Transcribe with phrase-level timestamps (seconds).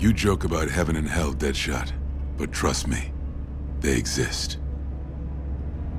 [0.00, 1.92] You joke about heaven and hell, Deadshot,
[2.38, 3.12] but trust me,
[3.80, 4.56] they exist.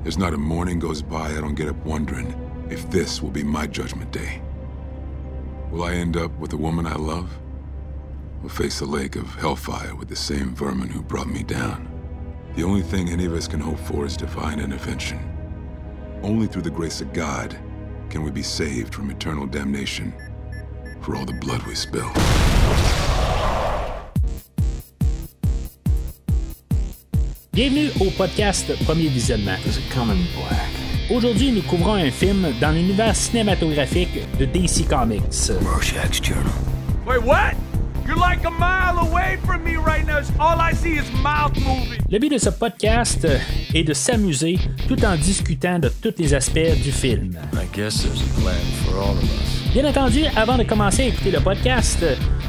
[0.01, 2.33] There's not a morning goes by I don't get up wondering
[2.71, 4.41] if this will be my judgment day.
[5.69, 7.29] Will I end up with the woman I love?
[8.41, 11.87] Or face a lake of hellfire with the same vermin who brought me down?
[12.55, 15.19] The only thing any of us can hope for is divine intervention.
[16.23, 17.55] Only through the grace of God
[18.09, 20.11] can we be saved from eternal damnation
[21.01, 22.11] for all the blood we spill.
[27.53, 29.57] Bienvenue au podcast Premier Visionnement.
[31.09, 35.51] Aujourd'hui, nous couvrons un film dans l'univers cinématographique de DC Comics.
[35.61, 36.45] Rorschach's Journal.
[37.05, 37.55] Wait, what?
[38.07, 40.21] You're like a mile away from me right now.
[40.39, 41.99] All I see is mouth moving.
[42.09, 43.27] Le but de ce podcast
[43.73, 47.37] est de s'amuser tout en discutant de tous les aspects du film.
[47.53, 49.73] I guess there's a plan for all of us.
[49.73, 51.99] Bien entendu, avant de commencer à écouter le podcast,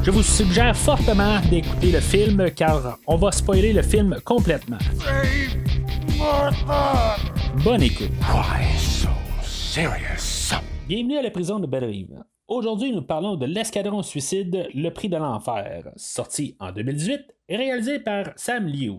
[0.05, 4.79] je vous suggère fortement d'écouter le film car on va spoiler le film complètement.
[7.63, 8.11] Bonne écoute.
[8.33, 9.09] Why so
[9.43, 10.53] serious?
[10.89, 12.23] Bienvenue à la prison de Belle-Rive.
[12.49, 18.01] Aujourd'hui, nous parlons de L'Escadron Suicide, Le Prix de l'Enfer, sorti en 2018 et réalisé
[18.01, 18.99] par Sam Liu,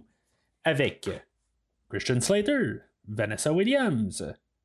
[0.63, 1.09] avec
[1.89, 4.23] Christian Slater, Vanessa Williams,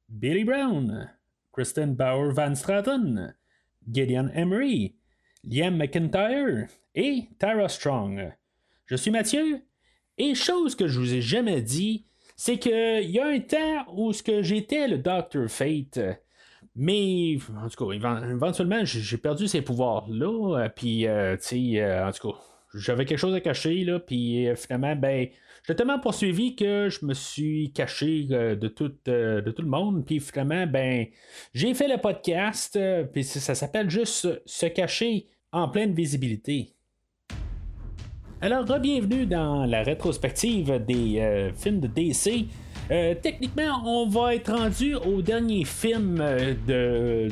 [0.09, 1.11] Billy Brown,
[1.53, 3.35] Kristen Bauer Van Straten,
[3.91, 4.98] Gideon Emery,
[5.45, 8.33] Liam McIntyre et Tara Strong.
[8.87, 9.61] Je suis Mathieu,
[10.17, 12.05] et chose que je vous ai jamais dit,
[12.37, 15.49] c'est qu'il y a un temps où ce que j'étais le Dr.
[15.49, 16.01] Fate.
[16.75, 20.59] Mais, en tout cas, éven- éventuellement, j'ai perdu ces pouvoirs-là.
[20.65, 22.39] euh, Puis, euh, tu sais, euh, en tout cas,
[22.75, 23.99] j'avais quelque chose à cacher, là.
[23.99, 25.29] Puis, finalement, ben,
[25.69, 29.69] j'étais tellement poursuivi que je me suis caché euh, de, tout, euh, de tout le
[29.69, 30.03] monde.
[30.07, 31.05] Puis, finalement, ben,
[31.53, 32.75] j'ai fait le podcast.
[32.77, 36.73] euh, puis, ça, s'appelle juste Se cacher en pleine visibilité.
[38.41, 42.47] Alors, bienvenue dans la rétrospective des films de DC.
[43.21, 46.19] Techniquement, on va être rendu au dernier film
[46.67, 47.29] de,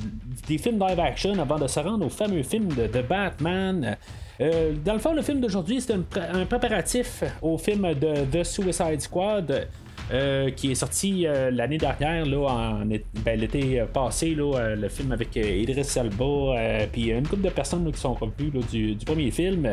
[0.48, 3.96] des films live action avant de se rendre au fameux film de Batman.
[4.40, 8.24] Euh, dans le fond, le film d'aujourd'hui, c'est un, pr- un préparatif au film de
[8.30, 9.68] The Suicide Squad.
[10.12, 16.86] euh, qui est sorti euh, l'année dernière, ben, l'été passé, le film avec Idris Elba,
[16.92, 19.68] puis une couple de personnes qui sont revenues du, premier film.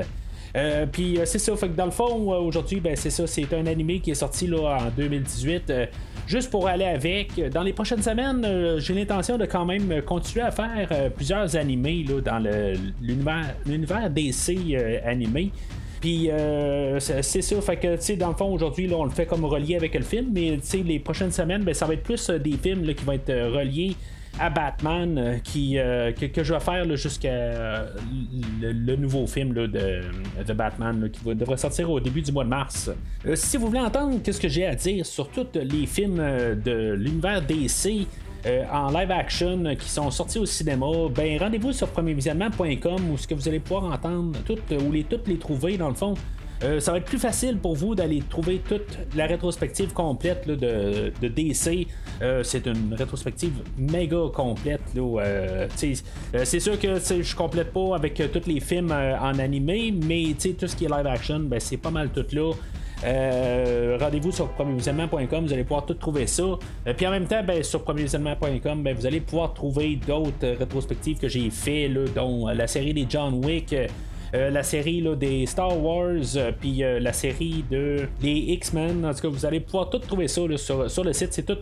[0.92, 4.16] Puis c'est ça, dans le fond, aujourd'hui, ben, c'est ça, c'est un animé qui est
[4.16, 5.72] sorti en 2018.
[6.28, 10.46] Juste pour aller avec, dans les prochaines semaines, euh, j'ai l'intention de quand même continuer
[10.46, 12.40] à faire euh, plusieurs animés dans
[13.66, 15.52] l'univers, DC euh, animé.
[16.02, 16.30] Puis
[17.00, 19.78] c'est ça, fait que tu sais, dans le fond, aujourd'hui, on le fait comme relié
[19.78, 22.58] avec le film, mais tu sais, les prochaines semaines, ben, ça va être plus des
[22.58, 23.96] films qui vont être reliés
[24.40, 27.88] à Batman euh, qui, euh, que, je vais faire jusqu'à euh,
[28.62, 32.90] le, nouveau film de, de Batman qui devrait sortir au début du mois de mars.
[33.36, 37.42] Si vous voulez entendre qu'est-ce que j'ai à dire sur tous les films de l'univers
[37.42, 38.08] DC
[38.72, 40.86] en live action qui sont sortis au cinéma,
[41.16, 45.28] ben rendez-vous sur premiervisionnement.com où ce que vous allez pouvoir entendre toutes ou les toutes
[45.28, 46.16] les trouver dans le fond.
[46.64, 51.12] Euh, ça va être plus facile pour vous d'aller trouver toute la rétrospective complète de,
[51.22, 51.88] DC.
[52.22, 54.82] Euh, c'est une rétrospective méga complète.
[54.96, 60.68] euh, c'est sûr que je complète pas avec tous les films en animé, mais tout
[60.68, 62.54] ce qui est live action, ben, c'est pas mal tout là.
[64.00, 66.44] Rendez-vous sur premiervisionnement.com, vous allez pouvoir tout trouver ça.
[66.96, 71.28] Puis en même temps, ben, sur premiervisionnement.com, ben, vous allez pouvoir trouver d'autres rétrospectives que
[71.28, 73.76] j'ai fait, là, dont la série des John Wick.
[74.34, 79.06] Euh, la série là, des Star Wars, euh, puis euh, la série de les X-Men.
[79.06, 81.34] En tout cas, vous allez pouvoir tout trouver ça sur, sur le site.
[81.34, 81.58] C'est tout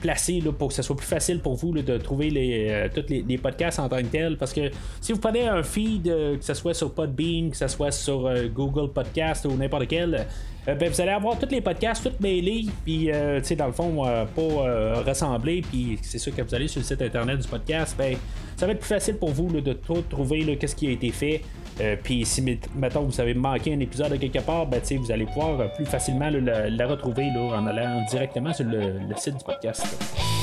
[0.00, 3.78] placé pour que ce soit plus facile pour vous de trouver les, tous les, podcasts
[3.78, 4.38] en tant que tel.
[4.38, 4.70] Parce que
[5.02, 8.90] si vous prenez un feed, que ce soit sur Podbean, que ce soit sur Google
[8.90, 10.26] Podcast ou n'importe quel,
[10.74, 13.72] ben, vous allez avoir tous les podcasts, toutes mêlés, puis euh, tu sais, dans le
[13.72, 17.38] fond, euh, pas euh, rassemblés, puis c'est sûr que vous allez sur le site internet
[17.38, 18.16] du podcast, ben,
[18.56, 21.42] ça va être plus facile pour vous de tout trouver qu'est-ce qui a été fait.
[21.80, 25.12] Euh, puis si, met- mettons, vous avez manqué un épisode de quelque part, ben, vous
[25.12, 29.44] allez pouvoir euh, plus facilement là, la, retrouver en allant directement sur le site du
[29.44, 30.35] podcast.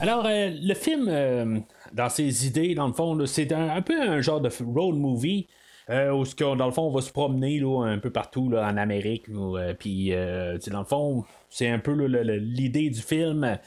[0.00, 1.58] Alors, euh, le film, euh,
[1.92, 5.48] dans ses idées, dans le fond, c'est un, peu un genre de road movie.
[5.90, 6.24] euh, où,
[6.56, 9.24] dans le fond, on va se promener un peu partout en Amérique.
[9.30, 13.58] euh, Puis, dans le fond, c'est un peu l'idée du film.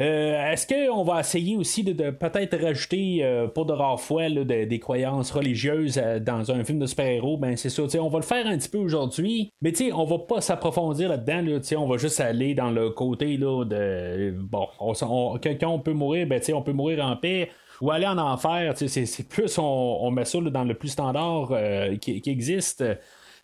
[0.00, 4.78] Euh, est-ce qu'on va essayer aussi de, peut-être rajouter euh, pour de rares fois des
[4.80, 7.36] croyances religieuses euh, dans un film de super-héros?
[7.36, 10.40] Ben c'est ça, on va le faire un petit peu aujourd'hui, mais on va pas
[10.40, 15.78] s'approfondir là-dedans, là, on va juste aller dans le côté là, de bon, on, on
[15.78, 17.50] peut mourir, ben on peut mourir en paix
[17.80, 21.52] ou aller en enfer, c'est plus on, met ça dans le plus standard
[22.00, 22.84] qui, existe.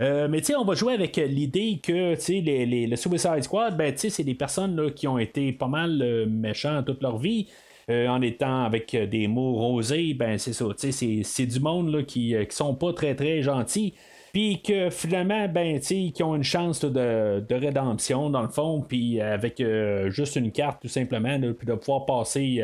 [0.00, 4.24] Euh, mais on va jouer avec l'idée que les, les, le Suicide Squad, ben, c'est
[4.24, 7.48] des personnes qui ont été pas mal euh, méchants toute leur vie.
[7.90, 12.36] Euh, en étant avec des mots rosés, ben c'est ça, c'est du monde là, qui,
[12.48, 13.94] qui sont pas très très gentils.
[14.32, 19.20] Puis que finalement, ben, qui ont une chance de, de, rédemption dans le fond, puis
[19.20, 19.60] avec
[20.10, 22.62] juste une carte tout simplement, puis de pouvoir passer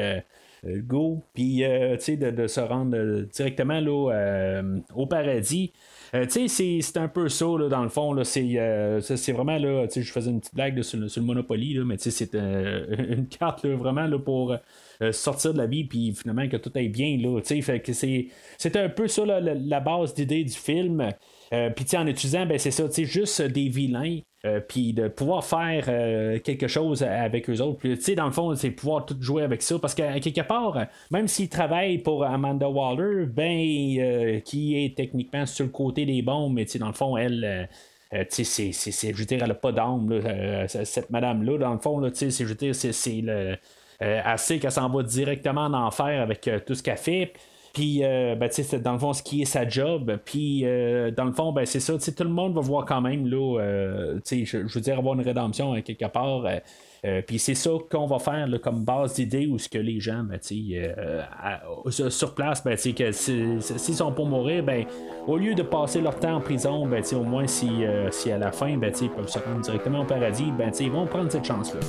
[0.65, 4.63] go, puis de, de, se rendre directement là,
[4.95, 5.73] au paradis.
[6.17, 8.17] Euh, c'est un peu ça, là, dans le fond.
[8.17, 12.35] Euh, c'est vraiment, là, je faisais une petite blague sur, le, Monopoly, là, mais c'est
[12.35, 12.87] euh,
[13.17, 14.57] une carte vraiment pour
[15.11, 17.19] sortir de la vie, puis finalement que tout aille bien.
[17.45, 21.13] C'est un peu ça la, base d'idée du film.
[21.53, 24.21] en utilisant, ben, c'est ça, juste des vilains.
[24.47, 27.81] Euh, puis de pouvoir faire euh, quelque chose avec eux autres.
[27.81, 29.79] Tu sais, dans le fond, c'est pouvoir tout jouer avec ça.
[29.79, 35.47] Parce que, quelque part, même s'ils travaillent pour Amanda Waller, ben, euh, qui est techniquement
[35.47, 37.69] sur le côté des bombes, mais tu sais, dans le fond, elle.
[38.31, 40.21] tu sais, c'est, je veux dire, elle n'a pas d'âme,
[40.69, 43.57] cette madame-là, dans le fond, tu sais, je veux dire, c'est, le.
[44.01, 47.33] assez qu'elle s'en va directement en enfer avec tout ce qu'elle fait.
[47.77, 50.19] Puis, euh, ben, c'est dans le fond ce qui est sa job.
[50.25, 51.93] Puis, euh, dans le fond, ben, c'est ça.
[51.99, 55.75] Tout le monde va voir quand même, là, euh, je, veux dire, avoir une rédemption
[55.75, 56.47] à quelque part.
[57.27, 60.39] puis c'est ça qu'on va faire comme base d'idée où ce que les gens, ben,
[61.91, 64.87] sur place, ben, que s'ils sont pour mourir, ben,
[65.27, 68.53] au lieu de passer leur temps en prison, ben, au moins si, si à la
[68.53, 71.81] fin, ben, ils peuvent se rendre directement au paradis, ben, ils vont prendre cette chance-là.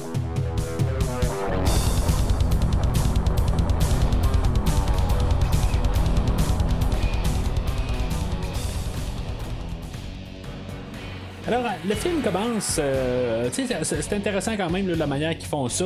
[11.87, 12.77] Le film commence.
[12.79, 15.85] Euh, c'est intéressant quand même la manière qu'ils font ça.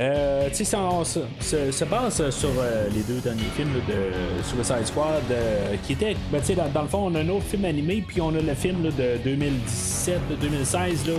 [0.00, 6.16] Euh, se, base sur euh, les deux derniers films de Suicide Squad euh, qui étaient,
[6.32, 8.54] ben, dans, dans, le fond, on a un autre film animé, puis on a le
[8.54, 8.90] film de
[9.22, 11.12] 2017, 2016, là,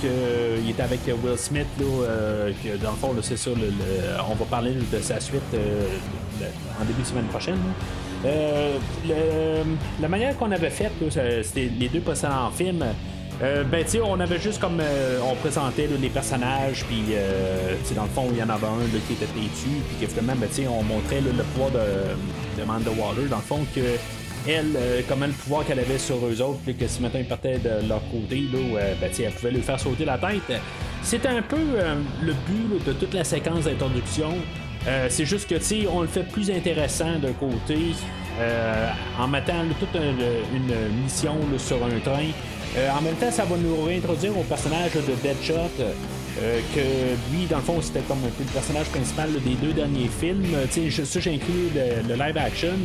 [0.00, 3.50] qu'il était avec Will Smith, là, que, dans le fond, c'est ça,
[4.30, 5.42] on va parler de sa suite
[6.80, 7.58] en début de semaine prochaine.
[8.24, 8.78] Euh,
[10.00, 10.90] la manière qu'on avait fait,
[11.42, 12.84] c'était les deux précédents films.
[13.42, 14.80] Euh, ben, tu on avait juste comme.
[14.80, 19.00] Euh, on présentait les personnages, puis, euh, dans le fond, il y en avait un
[19.06, 21.78] qui était têtu, puis qu'effectivement, ben, on montrait le pouvoir de,
[22.56, 23.80] de Amanda Waller, dans le fond, que
[24.46, 24.76] elle,
[25.08, 27.88] comment le pouvoir qu'elle avait sur eux autres, puis que si maintenant ils partaient de
[27.88, 30.60] leur côté, là, ben, elle pouvait lui faire sauter la tête.
[31.02, 31.56] C'était un peu
[32.22, 34.34] le but de toute la séquence d'introduction.
[34.86, 37.94] Euh, c'est juste que, tu on le fait plus intéressant d'un côté,
[38.38, 38.88] euh,
[39.18, 42.26] en mettant toute une, mission sur un train.
[42.76, 45.70] Euh, en même temps, ça va nous réintroduire au personnage de Deadshot,
[46.74, 46.80] que
[47.32, 50.44] lui, dans le fond, c'était comme un peu le personnage principal des deux derniers films.
[50.72, 52.76] Tu sais, ça, j'inclus le, live action.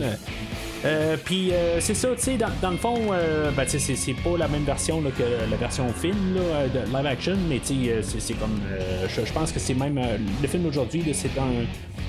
[0.85, 4.47] Euh, puis euh, c'est ça, tu sais, dans, le fond, euh, ben, c'est pas la
[4.47, 6.35] même version que la version film
[6.73, 8.61] de live action, mais c'est comme.
[9.07, 9.99] je pense que c'est même.
[10.41, 11.31] le film d'aujourd'hui, c'est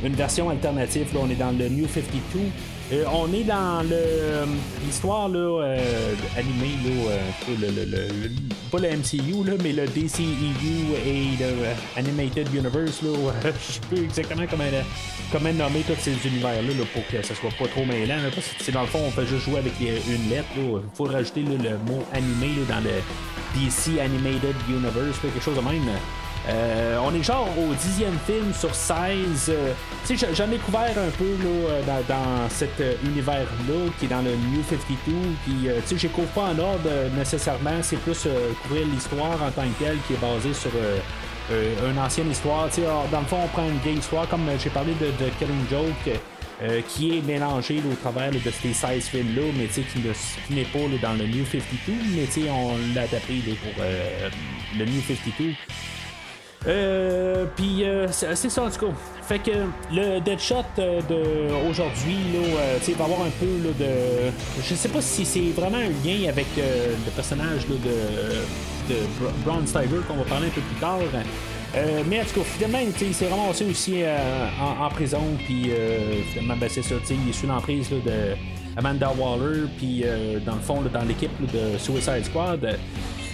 [0.05, 1.09] une version alternative.
[1.15, 2.41] Là, on est dans le New 52.
[2.93, 3.83] Euh, on est dans
[4.85, 8.29] l'histoire là, euh, animée, là, euh,
[8.71, 13.03] pas le MCU, là, mais le DCEU et le Animated Universe.
[13.03, 13.33] Là,
[13.69, 14.65] je sais plus exactement comment,
[15.31, 18.17] comment nommer tous ces univers-là là, pour que ça soit pas trop mêlant.
[18.35, 20.49] parce que c'est dans le fond, on peut juste jouer avec une lettre.
[20.57, 23.00] Il faut rajouter le mot animé dans le
[23.55, 25.88] DC Animated Universe, quelque chose de même.
[26.49, 29.50] Euh, on est genre au dixième film sur 16.
[29.50, 29.73] Euh,
[30.33, 34.62] j'en ai couvert un peu là, dans, dans cet univers-là qui est dans le New
[34.69, 35.12] 52.
[35.45, 37.83] Puis, euh, sais, j'écoute pas en ordre nécessairement.
[37.83, 38.26] C'est plus
[38.62, 40.71] couvrir l'histoire en tant que telle qui est basée sur
[41.50, 42.69] une ancienne histoire.
[43.11, 46.21] dans le fond, on prend une vieille histoire, comme j'ai parlé de, de Killing Joke.
[46.88, 51.26] Qui est mélangé au travers de ces 16 films-là, mais qui n'est pas dans le
[51.26, 53.85] New 52, mais on l'a adapté pour
[54.79, 55.55] le New 52.
[56.67, 58.93] Euh, puis euh, c'est ça en tout cas.
[59.23, 59.50] Fait que
[59.93, 63.87] le Deadshot euh, de aujourd'hui, euh, va avoir un peu de.
[64.62, 68.97] Je sais pas si c'est vraiment un lien avec euh, le personnage de, de
[69.45, 70.99] Braun Steiger qu'on va parler un peu plus tard.
[72.09, 74.03] Mais en tout cas, finalement, il s'est ramassé aussi
[74.61, 75.71] en, prison, puis
[76.33, 78.35] finalement, ben, c'est ça, il est sous l'emprise de
[78.77, 80.05] Amanda Waller, puis
[80.45, 82.79] dans le fond, dans l'équipe de Suicide Squad.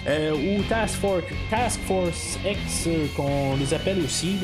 [0.07, 4.37] ou Task Force, Task Force X, qu'on les appelle aussi.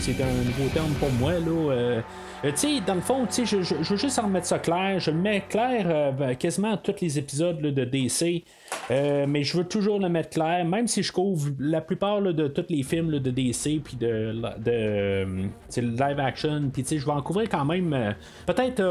[0.00, 1.32] c'est un nouveau terme pour moi.
[1.32, 2.00] Là, euh,
[2.50, 4.98] tu sais, dans le fond, je, je, veux juste en remettre ça clair.
[4.98, 8.42] Je le mets clair euh, ben, quasiment tous les épisodes de DC.
[8.90, 12.48] Euh, mais je veux toujours le mettre clair, même si je couvre la plupart de
[12.48, 16.68] tous les films de DC puis de, de live action.
[16.72, 18.16] Puis je vais en couvrir quand même.
[18.44, 18.82] Peut-être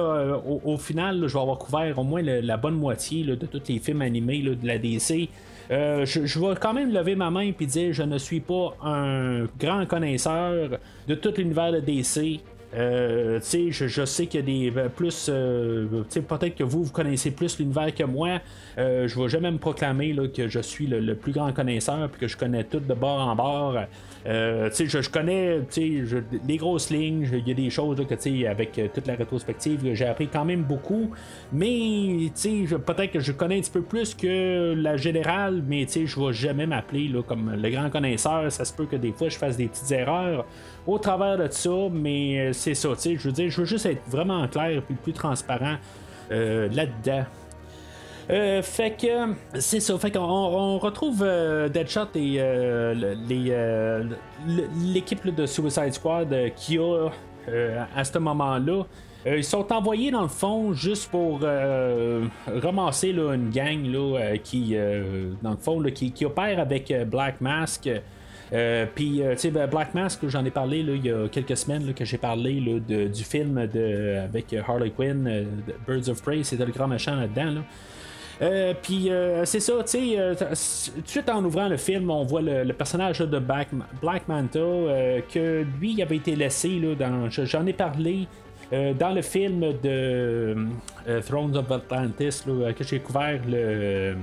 [0.63, 4.01] au, final, je vais avoir couvert au moins la bonne moitié de tous les films
[4.01, 5.27] animés de la DC.
[5.69, 9.45] je, je, vais quand même lever ma main et dire je ne suis pas un
[9.59, 12.41] grand connaisseur de tout l'univers de DC.
[12.73, 15.27] Euh, je, je, sais qu'il y a des euh, plus.
[15.29, 18.39] Euh, peut-être que vous, vous connaissez plus l'univers que moi.
[18.77, 22.21] Je ne vais jamais me proclamer là, que je suis le, plus grand connaisseur puis
[22.21, 23.75] que je connais tout de bord en bord.
[24.25, 25.59] Je, je, connais
[26.47, 27.99] les grosses lignes, il y a des choses
[28.47, 31.11] avec toute la rétrospective, j'ai appris quand même beaucoup.
[31.51, 36.27] Mais peut-être que je connais un petit peu plus que la générale, mais je ne
[36.27, 38.49] vais jamais m'appeler comme le grand connaisseur.
[38.51, 40.45] Ça se peut que des fois je fasse des petites erreurs
[40.87, 43.65] au travers de ça, mais euh, c'est ça, tu sais, je veux dire, je veux
[43.65, 45.75] juste être vraiment clair et plus transparent
[46.31, 47.25] euh, là-dedans.
[48.29, 51.19] Euh, fait que c'est ça, fait qu'on on retrouve
[51.73, 52.39] Deadshot et
[54.85, 57.09] l'équipe de Suicide Squad qui a
[57.95, 58.83] à ce moment-là.
[59.25, 61.41] ils sont envoyés dans le fond juste pour
[62.47, 64.77] ramasser une gang là, qui,
[65.41, 67.89] dans le fond, qui, opère avec Black Mask.
[68.53, 71.27] Euh, puis, euh, tu sais, ben, Black Mask, j'en ai parlé là, il y a
[71.29, 75.43] quelques semaines que j'ai parlé du film de, avec Harley Quinn, euh,
[75.87, 77.61] Birds of Prey, c'était le grand méchant là-dedans.
[78.41, 78.73] Là.
[78.81, 79.09] puis
[79.45, 80.35] c'est ça, tu sais,
[80.95, 83.69] tout de suite en ouvrant le film, on voit le, personnage de Black,
[84.01, 88.27] Black Manta, que lui il avait été laissé, là, dans, j'en ai parlé
[88.73, 90.55] euh, dans le film de
[91.07, 94.15] euh, Thrones of Atlantis, euh, que j'ai couvert le,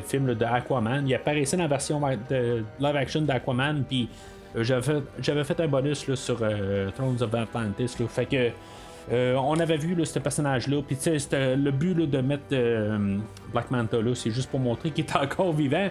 [0.00, 4.08] film de Aquaman, il apparaissait dans la version de live action d'Aquaman, puis
[4.56, 6.38] j'avais fait, un bonus sur
[6.94, 7.94] Thrones of Atlantis.
[8.08, 8.50] fait que.
[9.36, 12.56] on avait vu ce personnage-là, puis le but de mettre
[13.52, 15.90] Black Manta là, c'est juste pour montrer qu'il est encore vivant.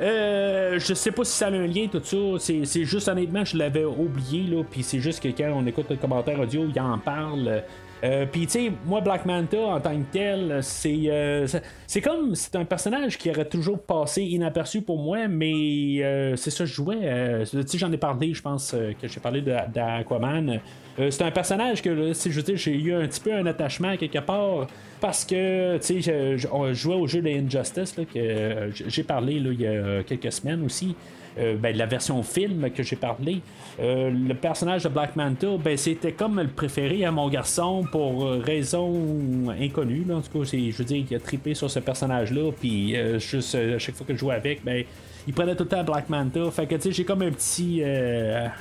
[0.00, 2.16] Euh, je sais pas si ça a un lien, tout ça.
[2.38, 4.62] C'est juste honnêtement, je l'avais oublié, là.
[4.68, 7.62] Puis c'est juste que quand on écoute le commentaire audio, il en parle.
[8.04, 11.46] Euh, puis tu sais, moi Black Manta en tant que tel, c'est euh,
[11.86, 16.50] c'est comme c'est un personnage qui aurait toujours passé inaperçu pour moi, mais euh, c'est
[16.50, 17.44] ça je jouais.
[17.48, 20.58] tu sais, j'en ai parlé, je pense que j'ai parlé d'Aquaman.
[20.98, 23.96] c'est un personnage que si je veux dire, j'ai eu un petit peu un attachement
[23.96, 24.66] quelque part
[25.00, 29.66] parce que tu sais, je, jouais au jeu de Injustice que j'ai parlé il y
[29.66, 30.96] a quelques semaines aussi.
[31.38, 33.40] Euh, ben, la version film que j'ai parlé,
[33.80, 38.28] euh, le personnage de Black Manta, ben, c'était comme le préféré à mon garçon pour
[38.30, 40.04] raison inconnue.
[40.12, 43.54] en tout cas, je veux dire, il a trippé sur ce personnage-là, puis euh, juste
[43.54, 44.84] à chaque fois que je jouais avec, ben,
[45.26, 46.50] il prenait tout le temps Black Manta.
[46.50, 47.82] Fait que, tu sais, j'ai comme un petit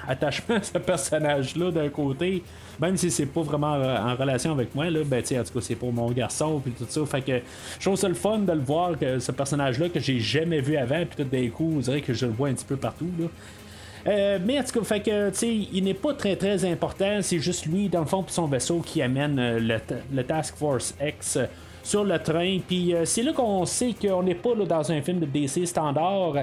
[0.07, 2.43] attachement à ce personnage-là d'un côté
[2.81, 5.75] même si c'est pas vraiment en relation avec moi, là, ben, en tout cas, c'est
[5.75, 7.05] pour mon garçon, puis tout ça.
[7.05, 7.39] Fait que
[7.79, 10.75] je trouve ça le fun de le voir, que ce personnage-là, que j'ai jamais vu
[10.77, 13.09] avant, puis tout d'un coup, vous dirait que je le vois un petit peu partout,
[13.19, 13.27] là.
[14.07, 17.19] Euh, mais en tout cas, fait que, tu sais, il n'est pas très très important.
[17.21, 19.79] C'est juste lui, dans le fond, puis son vaisseau qui amène euh,
[20.11, 21.45] le, Task Force X euh,
[21.83, 22.59] sur le train.
[22.67, 26.33] Puis c'est là qu'on sait qu'on n'est pas là, dans un film de DC standard.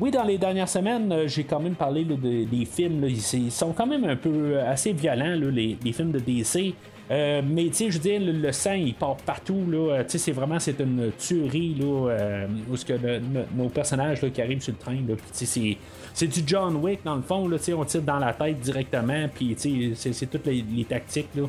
[0.00, 3.04] Oui, dans les dernières semaines, euh, j'ai quand même parlé des films.
[3.04, 6.74] ils sont quand même un peu euh, assez violents, les, films de DC.
[7.10, 9.62] Euh, mais tu sais, je veux dire, le, sang il part partout.
[9.70, 13.20] Là, tu c'est vraiment c'est une tuerie là, où que
[13.54, 14.98] nos personnages qui arrivent sur le train.
[15.06, 17.46] Là, c'est, du John Wick dans le fond.
[17.46, 19.28] Là, on tire dans la tête directement.
[19.34, 21.28] Puis c'est, c'est toutes les, tactiques.
[21.36, 21.44] Là.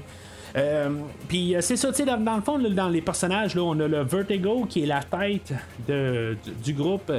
[1.27, 4.01] Puis c'est ça, tu sais, dans, le fond, dans les personnages, là, on a le
[4.01, 5.53] Vertigo qui est la tête
[5.87, 7.11] de, du groupe.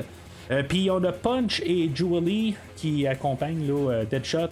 [0.50, 4.48] Euh, puis on a Punch et Julie qui accompagnent là, euh, Deadshot.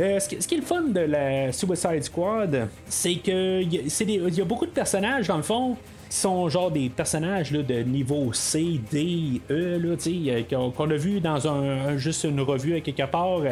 [0.00, 4.44] Euh, ce, qui, est le fun de la Suicide Squad, c'est que il y, a
[4.44, 5.76] beaucoup de personnages dans le fond
[6.10, 9.78] qui sont genre des personnages là, de niveau C, D, E,
[10.50, 13.42] qu'on a vu dans un, juste une revue quelque part.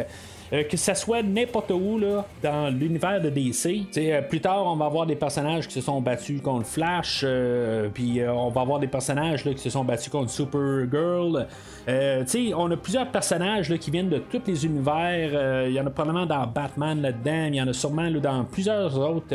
[0.53, 3.87] Euh, que ça soit n'importe où là, dans l'univers de DC.
[3.97, 7.89] Euh, plus tard, on va avoir des personnages qui se sont battus contre Flash, euh,
[7.91, 11.47] puis on va avoir des personnages là, qui se sont battus contre Supergirl.
[11.87, 15.67] on a plusieurs personnages là, qui viennent de tous les univers.
[15.67, 18.97] Il y en a probablement dans Batman là-dedans, il y en a sûrement dans plusieurs
[18.99, 19.33] autres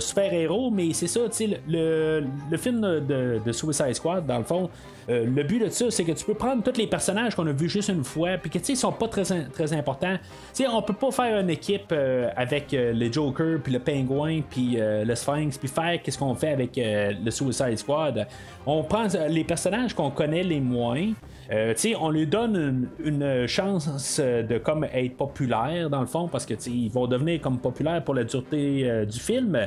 [0.00, 1.20] super-héros, mais c'est ça,
[1.68, 4.70] le, le, film de, de, Suicide Squad, dans le fond,
[5.08, 7.68] le but de ça, c'est que tu peux prendre tous les personnages qu'on a vus
[7.68, 10.16] juste une fois, puis que tu sais, ils sont pas très, très importants.
[10.54, 11.92] Tu sais, on peut pas faire une équipe
[12.36, 16.72] avec le Joker, puis le Pingouin, puis le Sphinx, puis faire qu'est-ce qu'on fait avec
[16.76, 18.26] le Suicide Squad.
[18.66, 21.08] On prend les personnages qu'on connaît les moins.
[21.50, 26.54] Euh, on lui donne une, chance de comme être populaire dans le fond parce que
[26.68, 29.58] ils vont devenir comme populaires pour la dureté euh, du film.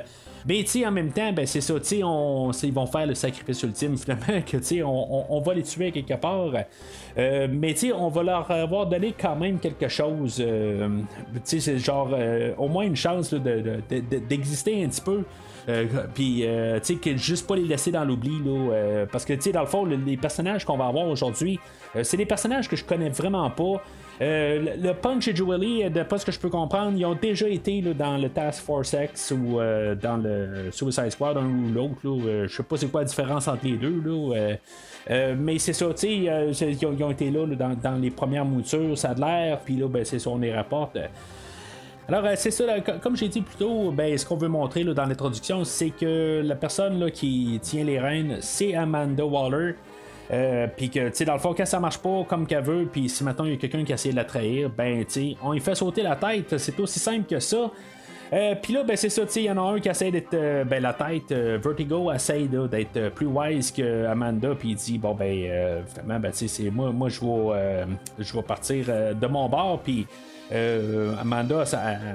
[0.48, 1.74] Mais en même temps, ben, c'est ça,
[2.04, 6.14] on, ils vont faire le sacrifice ultime finalement, que on, on, va les tuer quelque
[6.16, 6.52] part.
[7.18, 10.44] Euh, mais on va leur avoir donné quand même quelque chose.
[11.44, 12.16] c'est genre
[12.58, 15.24] au moins une chance d'exister un petit peu.
[15.68, 18.74] Euh, puis, euh, tu sais, juste pas les laisser dans l'oubli, là.
[18.74, 21.60] Euh, parce que, tu sais, dans le fond, les personnages qu'on va avoir aujourd'hui,
[22.04, 23.82] c'est des personnages que je connais vraiment pas.
[24.19, 27.81] Le, Punch et Julie, de pas ce que je peux comprendre, ils ont déjà été
[27.81, 29.60] là, dans le Task Force X ou
[30.01, 31.95] dans le Suicide Squad, un ou l'autre.
[32.03, 34.01] je sais pas c'est quoi la différence entre les deux.
[34.05, 34.55] Là,
[35.38, 39.13] mais c'est ça, tu sais, ils, ont été là, dans, les premières moutures, ça a
[39.15, 40.98] de l'air, puis là, ben, c'est ça, on les rapporte.
[42.07, 45.05] Alors, euh, c'est ça, comme j'ai dit plus tôt, ben, ce qu'on veut montrer dans
[45.05, 49.74] l'introduction, c'est que la personne qui tient les rênes, c'est Amanda Waller.
[50.32, 52.88] Euh, puis que, tu sais, dans le fond, quand ça marche pas comme qu'elle veut,
[52.91, 55.36] puis si maintenant il y a quelqu'un qui essaie de la trahir, ben, tu sais,
[55.44, 57.70] on lui fait sauter la tête, c'est aussi simple que ça.
[58.34, 60.32] Euh, puis là, ben, c'est ça, il y en a un qui essaie d'être.
[60.32, 65.84] ben, la tête, Vertigo essaie d'être plus wise que Amanda, puis il dit, bon, ben,
[65.88, 70.08] finalement, ben, sais, moi, moi je vais, partir de mon bord, puis
[70.51, 71.63] euh, Amanda,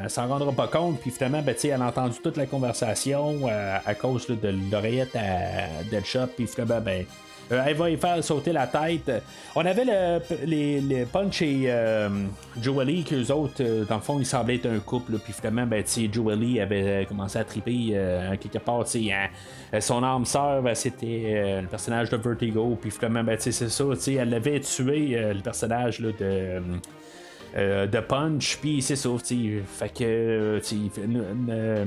[0.03, 3.79] elle, s'en rendra pas compte, puis finalement, ben, elle a entendu toute la conversation euh,
[3.85, 7.05] à cause de l'oreillette à Deadshot, puis finalement, ben,
[7.53, 9.11] euh, elle va y faire sauter la tête.
[9.55, 12.09] On avait le, les, Punch et euh,
[12.61, 15.19] Joely, qu'eux autres, dans le fond, ils semblaient être un couple.
[15.19, 17.97] Puis finalement, ben, Joely avait commencé à triper
[18.41, 18.85] quelque part.
[18.95, 22.79] Hein, son âme sœur, ben, c'était le personnage de Vertigo.
[22.81, 23.85] Puis finalement, ben, c'est ça.
[24.07, 26.13] Elle avait tué le personnage de.
[27.57, 30.61] Euh, de punch, puis c'est ça, fait que euh,
[31.49, 31.85] euh,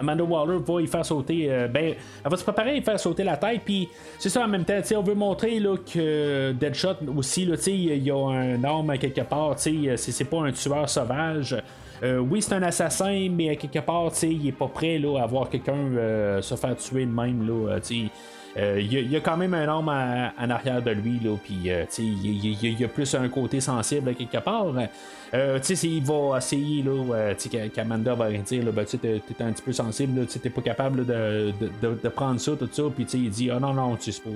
[0.00, 1.94] Amanda Waller va y faire sauter, ben,
[2.24, 4.64] elle va se préparer à y faire sauter la tête, puis c'est ça en même
[4.64, 9.54] temps, on veut montrer là, que Deadshot aussi, il y a un arme quelque part,
[9.56, 11.62] c'est pas un tueur sauvage.
[12.02, 16.40] oui, c'est un assassin, mais quelque part, il est pas prêt là, à voir quelqu'un
[16.42, 17.46] se faire tuer de même.
[17.46, 17.80] Là, euh,
[18.56, 22.80] il y, a quand même un homme en arrière de lui, là, puis euh, il
[22.80, 24.66] y, a plus un côté sensible quelque part.
[25.34, 27.34] Euh, il va essayer, là,
[27.74, 32.08] qu'Amanda va dire, ben, tu es, un petit peu sensible, tu n'es pas capable de,
[32.14, 34.30] prendre ça, tout ça, puis il dit, ah non, non, c'est pas,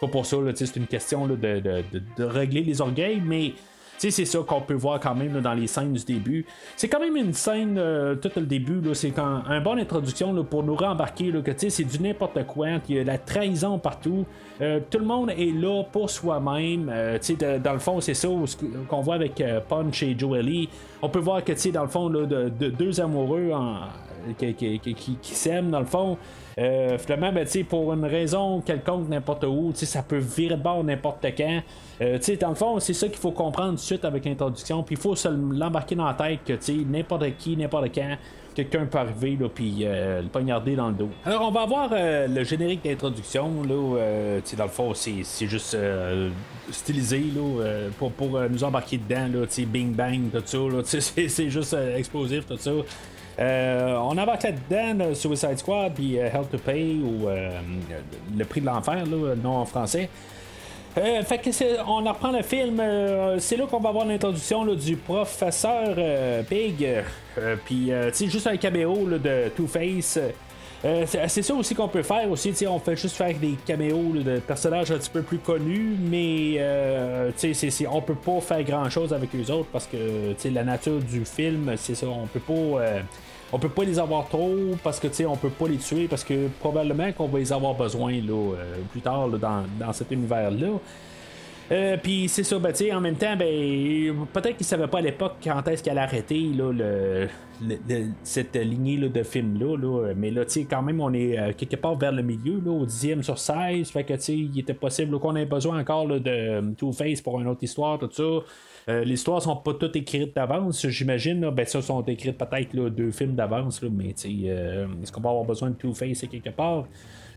[0.00, 3.52] pas pour ça, c'est une question de, régler les orgueils, mais
[3.98, 6.44] c'est ça qu'on peut voir quand même dans les scènes du début.
[6.76, 10.62] C'est quand même une scène, euh, tout le début, c'est quand un bonne introduction pour
[10.62, 14.24] nous rembarquer que c'est du n'importe quoi, il y a la trahison partout.
[14.60, 16.90] Euh, tout le monde est là pour soi-même.
[16.92, 17.18] Euh,
[17.62, 18.28] dans le fond, c'est ça
[18.88, 20.68] qu'on voit avec Punch et Joely.
[21.00, 23.52] On peut voir que dans le fond, de, deux amoureux
[24.38, 26.18] qui, s'aiment, dans le fond.
[26.56, 31.62] Finalement, ben, pour une raison quelconque, n'importe où, ça peut virer de bord n'importe quand.
[32.00, 34.82] Euh, dans le fond, c'est ça qu'il faut comprendre tout de suite avec l'introduction.
[34.82, 38.16] Puis il faut se l'embarquer dans la tête que n'importe qui, n'importe quand,
[38.54, 41.08] quelqu'un peut arriver là, puis euh, le poignarder dans le dos.
[41.24, 43.62] Alors on va avoir euh, le générique d'introduction.
[43.62, 45.76] Là, dans le fond, c'est, juste
[46.70, 49.28] stylisé là, pour, pour nous embarquer dedans.
[49.40, 50.42] Là, bing bang, tout
[50.84, 51.00] ça.
[51.00, 52.72] c'est, juste explosif, tout ça.
[53.38, 57.28] On embarque là-dedans Suicide Squad, puis Hell to Pay, ou
[58.36, 59.04] Le prix de l'enfer,
[59.42, 60.08] non en français.
[60.98, 61.50] Euh, fait que
[61.86, 62.78] on reprend le film.
[62.80, 66.86] Euh, c'est là qu'on va voir l'introduction du professeur euh, Pig.
[67.64, 70.18] Puis, tu juste un caméo de Two-Face.
[70.82, 74.90] C'est ça aussi qu'on peut faire aussi, on fait juste faire des caméos de personnages
[74.90, 76.60] un petit peu plus connus, mais
[77.36, 81.24] c'est, on peut pas faire grand chose avec les autres parce que la nature du
[81.24, 83.02] film, c'est ça, on peut pas
[83.52, 86.24] on peut pas les avoir trop parce que tu on peut pas les tuer parce
[86.24, 90.50] que probablement qu'on va les avoir besoin là, euh, plus tard dans, dans, cet univers
[90.50, 90.68] là.
[91.72, 95.36] Euh, puis c'est ça, ben, en même temps, ben, peut-être qu'ils savaient pas à l'époque
[95.42, 97.28] quand est-ce qu'elle arrêté là, le,
[98.22, 99.76] cette lignée là, de films-là.
[99.78, 100.12] Là.
[100.14, 103.22] Mais là, quand même, on est euh, quelque part vers le milieu, là, au 10e
[103.22, 103.90] sur 16.
[103.90, 107.98] Fait que il était possible qu'on ait besoin encore de Two-Face pour une autre histoire,
[107.98, 108.22] tout ça.
[108.88, 111.48] Euh, les histoires sont pas toutes écrites d'avance, j'imagine.
[111.50, 115.70] Ben, ça sont écrites peut-être deux films d'avance, mais euh, est-ce qu'on va avoir besoin
[115.70, 116.86] de Two-Face quelque part?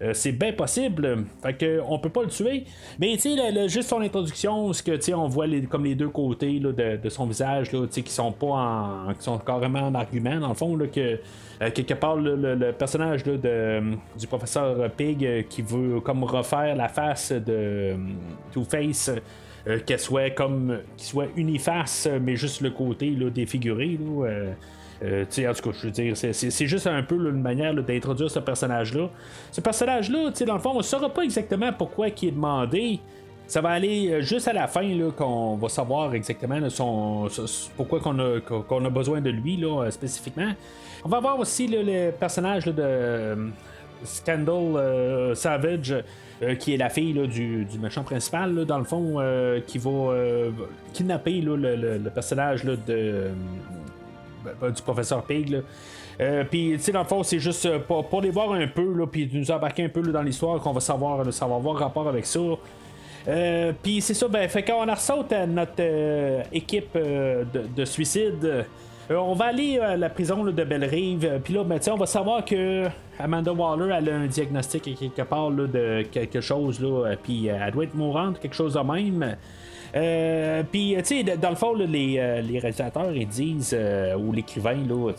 [0.01, 1.25] Euh, c'est bien possible.
[1.41, 2.65] Fait que on peut pas le tuer.
[2.99, 6.59] Mais tu sais, juste son introduction, ce que on voit les, comme les deux côtés
[6.59, 9.13] de, son visage qui sont pas en.
[9.13, 11.19] qui sont carrément en argument, dans le fond, que.
[11.61, 13.81] Euh, quelque part, le, personnage de,
[14.19, 17.95] du professeur Pig qui veut comme refaire la face de
[18.51, 19.11] Two-Face,
[19.85, 20.79] qu'elle soit comme.
[20.97, 23.97] soit uniface, mais juste le côté défiguré.
[24.01, 24.51] Euh,
[25.05, 29.09] en tout cas, je veux dire, c'est juste un peu une manière d'introduire ce personnage-là.
[29.51, 32.99] Ce personnage-là, dans le fond, on ne saura pas exactement pourquoi il est demandé.
[33.47, 34.83] Ça va aller euh, juste à la fin
[35.15, 36.57] qu'on va savoir exactement
[37.77, 40.51] pourquoi qu'on a, a besoin de lui là, euh, spécifiquement.
[41.03, 43.51] On va voir aussi le personnage de
[44.03, 46.03] Scandal Savage.
[46.59, 49.21] qui est la fille du, du, méchant principal, dans le fond,
[49.67, 50.15] qui va
[50.91, 53.29] kidnapper le, personnage de,
[54.59, 55.61] ben, du professeur Pig.
[56.19, 59.05] Euh, puis, tu sais, dans le fond, c'est juste euh, pour, les voir un peu,
[59.11, 62.39] puis nous embarquer un peu dans l'histoire, qu'on va savoir, va avoir rapport avec ça.
[63.27, 65.83] Euh, puis c'est ça, ben, fait qu'on ressaute à notre
[66.53, 68.65] équipe de, suicide.
[69.09, 72.85] on va aller à la prison de Belle-Rive, puis là, ben, on va savoir que
[73.17, 76.85] Amanda Waller elle a un diagnostic quelque part de quelque chose,
[77.23, 79.35] puis elle doit être mourante, quelque chose de même.
[79.95, 84.33] Euh, puis, tu sais, dans le fond, les, euh, les, réalisateurs, ils disent, euh, ou
[84.33, 85.11] l'écrivain, là,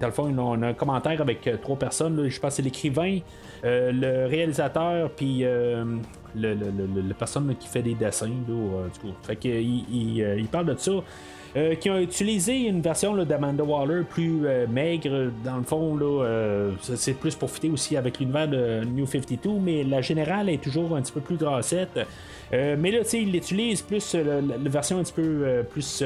[0.00, 2.28] dans le fond, on a un commentaire avec trois personnes.
[2.28, 3.18] je pense que c'est l'écrivain,
[3.62, 8.26] le réalisateur, puis le, personne qui fait des dessins.
[8.48, 9.14] Là, du coup.
[9.22, 10.92] Fait qu'il il, il, parle de ça.
[11.56, 15.30] Euh, qui ont utilisé une version d'Amanda Waller plus euh, maigre.
[15.44, 19.84] Dans le fond, là, euh, c'est plus profité aussi avec l'univers de New 52, mais
[19.84, 22.00] la générale est toujours un petit peu plus grassette.
[22.50, 26.02] mais là, tu sais, il utilise plus la, version un petit peu plus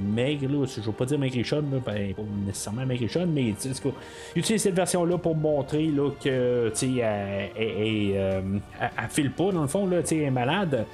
[0.00, 0.46] maigre.
[0.48, 5.18] Là, je veux pas dire maigrichonne, ben, pas nécessairement maigrichonne, mais il utilise cette version-là
[5.18, 8.60] pour montrer là, que tu sais, elle,
[9.10, 10.86] file pas, dans le fond, là, tu sais, elle est malade.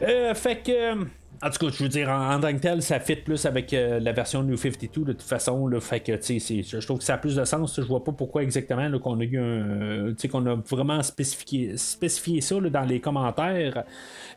[0.00, 1.06] fait que.
[1.42, 4.00] En tout cas, je veux dire, en, tant que tel, ça fit plus avec euh,
[4.00, 5.66] la version New 52 de toute façon.
[5.66, 7.78] Là, fait que, je trouve que ça a plus de sens.
[7.78, 10.08] Je vois pas pourquoi exactement qu'on a eu un.
[10.10, 13.84] Tu sais, qu'on a vraiment spécifié, spécifié ça dans les commentaires.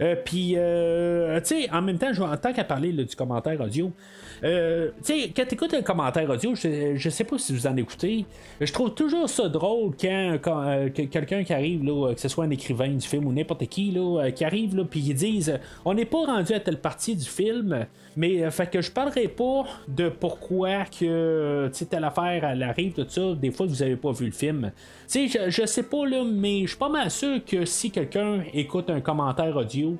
[0.02, 3.94] Euh, puis, euh, tu sais, en même temps, en tant qu'à parler du commentaire audio,
[4.43, 7.67] euh, tu sais, quand tu écoutes un commentaire audio, je, je, sais pas si vous
[7.67, 8.25] en écoutez,
[8.62, 10.38] je trouve toujours ça drôle quand,
[10.93, 14.32] quelqu'un qui arrive, là, que ce soit un écrivain du film ou n'importe qui, là,
[14.32, 17.86] qui arrive, là, puis ils disent On n'est pas rendu à telle partie du film,
[18.15, 23.34] mais fait que je parlerai pas de pourquoi que telle affaire elle arrive, tout ça.
[23.36, 24.71] Des fois, vous avez pas vu le film.
[25.10, 27.91] Tu sais, je, je sais pas, là, mais je suis pas mal sûr que si
[27.91, 29.97] quelqu'un écoute un commentaire audio,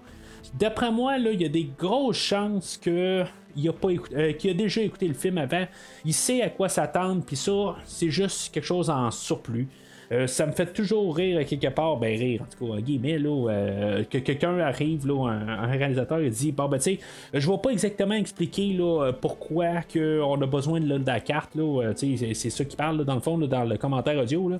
[0.58, 3.24] d'après moi, il y a des grosses chances que
[3.64, 5.66] il euh, a déjà écouté le film avant,
[6.06, 9.68] il sait à quoi s'attendre, puis ça, c'est juste quelque chose en surplus.
[10.12, 13.50] Euh, ça me fait toujours rire quelque part, ben rire, en tout cas, guillemets, là,
[13.52, 17.00] euh, que quelqu'un arrive, là, un, réalisateur, et dit, bon, ben, tu sais,
[17.32, 22.34] je vais pas exactement expliquer, là, pourquoi on a besoin de, la carte, là, c'est
[22.34, 24.60] ça qui parle, dans le fond, dans le commentaire audio, là.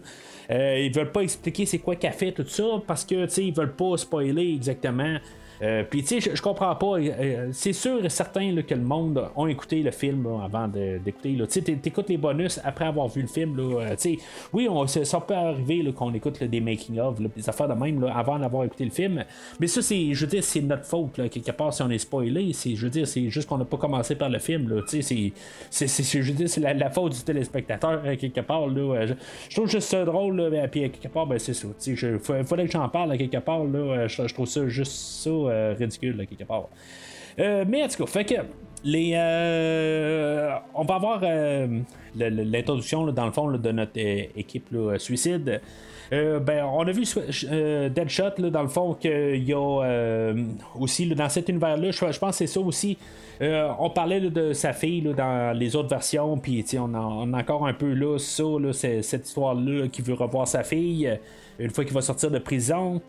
[0.78, 3.54] ils veulent pas expliquer c'est quoi qu'a fait tout ça, parce que, tu sais, ils
[3.54, 5.18] veulent pas spoiler exactement
[5.62, 7.00] euh, puis tu sais, je comprends pas.
[7.00, 11.36] Euh, euh, c'est sûr et certain que le monde a écouté le film avant d'écouter.
[11.38, 13.60] Tu sais, t'écoutes les bonus après avoir vu le film.
[14.54, 18.86] Oui, ça peut arriver qu'on écoute des making-of, des affaires de même avant d'avoir écouté
[18.86, 19.24] le film.
[19.60, 21.14] Mais ça, c'est, je veux dire, c'est notre faute.
[21.14, 23.78] quelque part, si on est spoilé, c'est, je veux dire, c'est juste qu'on n'a pas
[23.78, 24.70] commencé par le film.
[24.70, 28.68] Là, c'est, c'est, je veux dire, c'est la, faute du téléspectateur, quelque part.
[28.68, 30.68] Là, je, trouve juste ça drôle.
[30.72, 31.68] Puis quelque part, ben, c'est ça.
[31.86, 33.66] Il faudrait que j'en parle quelque part.
[33.66, 36.70] Je trouve ça juste ça euh, ridicule, quelque part.
[37.40, 38.36] Euh, mais en tout cas, fait que
[38.84, 41.22] les, euh, on va avoir
[42.16, 45.62] l'introduction dans le fond de notre équipe suicide.
[46.12, 47.04] ben, on a vu
[47.90, 50.34] Deadshot dans le fond qu'il y a
[50.80, 52.98] aussi dans cet univers-là, je, pense que c'est ça aussi.
[53.42, 57.74] on parlait de sa fille dans les autres versions, puis on, on, a encore un
[57.74, 61.20] peu là ça, cette histoire-là qui veut revoir sa fille
[61.60, 63.02] une fois qu'il va sortir de prison.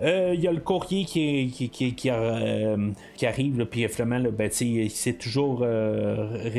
[0.00, 2.90] Il euh, y a le courrier qui, euh,
[3.22, 4.50] arrive, puis finalement, là, ben,
[5.20, 6.50] toujours euh,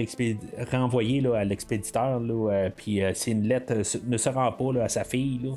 [0.72, 2.22] renvoyé à l'expéditeur,
[2.76, 3.74] puis si une lettre
[4.08, 5.52] ne se rend pas à sa fille.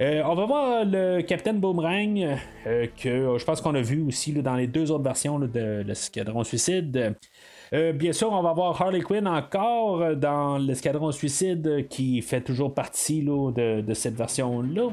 [0.00, 4.68] on va voir le Capitaine Boomerang, que je pense qu'on a vu aussi dans les
[4.68, 7.16] deux autres versions de l'escadron suicide.
[7.72, 13.22] bien sûr, on va voir Harley Quinn encore dans l'escadron suicide qui fait toujours partie
[13.22, 14.90] de, de, cette version-là.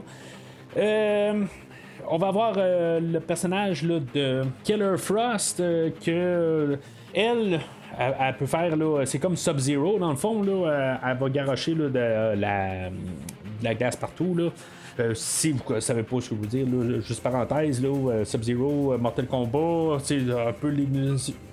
[2.04, 6.78] Euh, on va voir euh, le personnage de Killer Frost euh, que
[7.14, 7.60] elle,
[8.00, 8.74] elle, peut faire
[9.06, 14.36] c'est comme Sub-Zero dans le fond là, elle va garocher de la glace partout.
[14.36, 15.14] Là.
[15.14, 19.28] si vous ne savez pas ce que je veux dire, juste parenthèse, là, Sub-Zero, Mortal
[19.28, 20.70] Kombat, un peu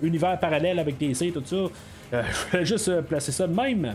[0.00, 1.56] l'univers parallèle avec DC, tout ça.
[2.12, 3.94] je voulais juste placer ça de même.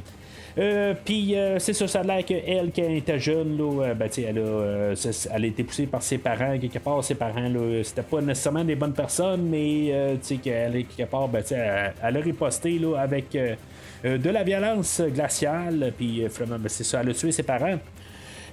[0.57, 3.93] Euh, puis euh, c'est ça, ça a l'air qu'elle, quand elle était jeune, là, euh,
[3.93, 4.93] ben, elle, a,
[5.35, 6.57] elle a été poussée par ses parents.
[6.57, 7.51] Quelque part, ses parents,
[7.83, 12.79] c'était pas nécessairement des bonnes personnes, mais qu'elle, quelque part, ben, elle, elle, a riposté
[12.79, 13.31] là, avec
[14.03, 15.91] de la violence glaciale.
[15.97, 17.77] Puis ben, c'est ça, elle a tué ses parents.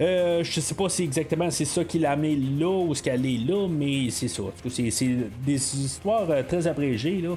[0.00, 3.24] Euh, je sais pas si exactement c'est ça qui l'a mis là ou ce qu'elle
[3.26, 4.42] est là, mais c'est ça.
[4.68, 7.20] C'est des histoires très abrégées.
[7.20, 7.36] Là.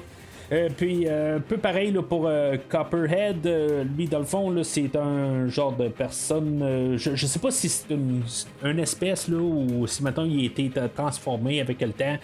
[0.52, 3.48] Euh, puis euh, un peu pareil pour euh, Copperhead,
[3.96, 6.96] lui dans le fond c'est un genre de personne.
[6.96, 11.60] Je, sais pas si c'est une, espèce là ou si maintenant il a été transformé
[11.60, 12.16] avec le temps.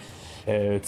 [0.47, 0.79] Euh,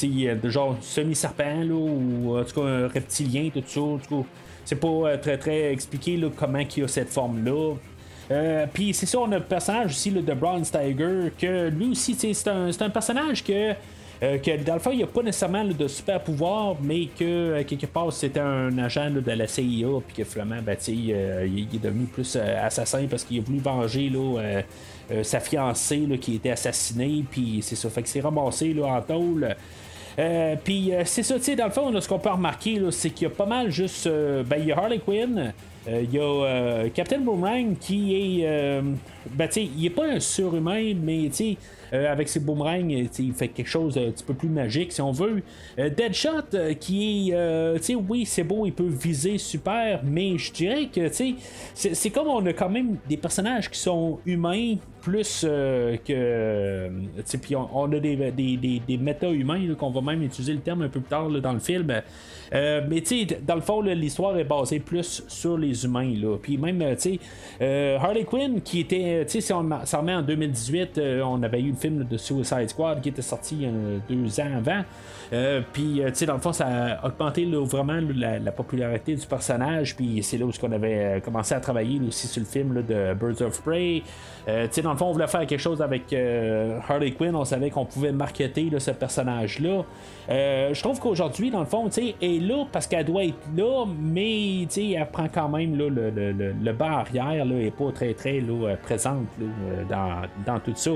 [0.43, 4.07] genre semi-serpent ou en tout cas un reptilien, tout ça.
[4.07, 4.25] Tout
[4.63, 7.75] c'est pas très très expliqué là, comment il a cette forme-là.
[8.73, 12.49] puis c'est ça, on a le personnage aussi de Bronze Tiger, que lui aussi, c'est
[12.49, 13.73] un, un, personnage que
[14.23, 17.23] euh, que dans le fond, il n'y a pas nécessairement de super pouvoir, mais que
[17.23, 21.75] euh, quelque part c'était un agent de la CIA, puis que finalement, ben, euh, il
[21.75, 24.11] est devenu plus assassin parce qu'il a voulu venger
[25.23, 29.55] sa fiancée qui était assassinée, puis c'est ça, fait que c'est ramassé là, en tôle.
[30.63, 33.31] puis c'est ça, tu sais, dans le fond, ce qu'on peut remarquer, c'est qu'il y
[33.31, 34.07] a pas mal juste.
[34.07, 35.53] ben, il y a Harley Quinn,
[35.87, 38.81] il y a Captain Boomerang qui est.
[39.33, 41.57] ben, tu sais, il est pas un surhumain, mais tu sais
[41.95, 45.11] euh, avec ses boomerangs, il fait quelque chose d'un petit peu plus magique si on
[45.11, 45.41] veut.
[45.79, 50.89] Euh, Deadshot, euh, qui est, oui, c'est beau, il peut viser super, mais je dirais
[50.93, 51.09] que,
[51.73, 56.89] c'est comme on a quand même des personnages qui sont humains plus que.
[57.41, 60.81] Puis on, on, a des, des, des, des méta-humains, qu'on va même utiliser le terme
[60.81, 61.85] un peu plus tard dans le film.
[62.51, 63.03] mais
[63.45, 66.11] dans le fond, l'histoire est basée plus sur les humains.
[66.15, 66.37] Là.
[66.41, 67.19] Puis même, tu
[67.59, 71.61] sais, Harley Quinn, qui était, tu sais, si on s'en remet en 2018, on avait
[71.61, 74.83] eu film de Suicide Squad qui était sorti a deux ans avant.
[75.33, 79.25] Euh, puis, euh, tu sais, dans le fond, ça a augmenté vraiment la, popularité du
[79.25, 79.95] personnage.
[79.95, 83.13] Puis, c'est là où on avait euh, commencé à travailler aussi sur le film de
[83.13, 84.01] Birds of Prey.
[84.45, 87.35] tu sais, dans le fond, on voulait faire quelque chose avec Harley Quinn.
[87.35, 89.83] On savait qu'on pouvait marketer ce personnage-là.
[90.29, 93.37] je trouve qu'aujourd'hui, dans le fond, tu sais, elle est là parce qu'elle doit être
[93.55, 98.13] là, mais tu sais, elle prend quand même le, bas arrière, là, est pas très,
[98.13, 98.41] très
[98.83, 99.27] présente
[99.89, 100.91] dans, tout ça.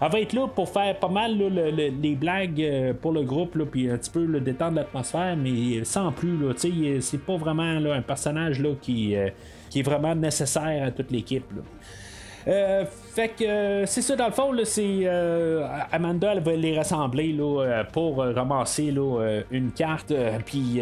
[0.00, 3.98] Elle va être là pour faire pas mal les blagues pour le groupe, puis un
[3.98, 6.38] petit peu le détendre l'atmosphère, mais sans plus.
[7.00, 9.30] C'est pas vraiment un personnage là, qui, euh,
[9.68, 11.42] qui est vraiment nécessaire à toute l'équipe.
[12.46, 15.06] Euh, fait que euh, c'est ça dans le fond, c'est
[15.92, 20.12] Amanda elle va les rassembler là, pour ramasser là, une carte.
[20.44, 20.80] Puis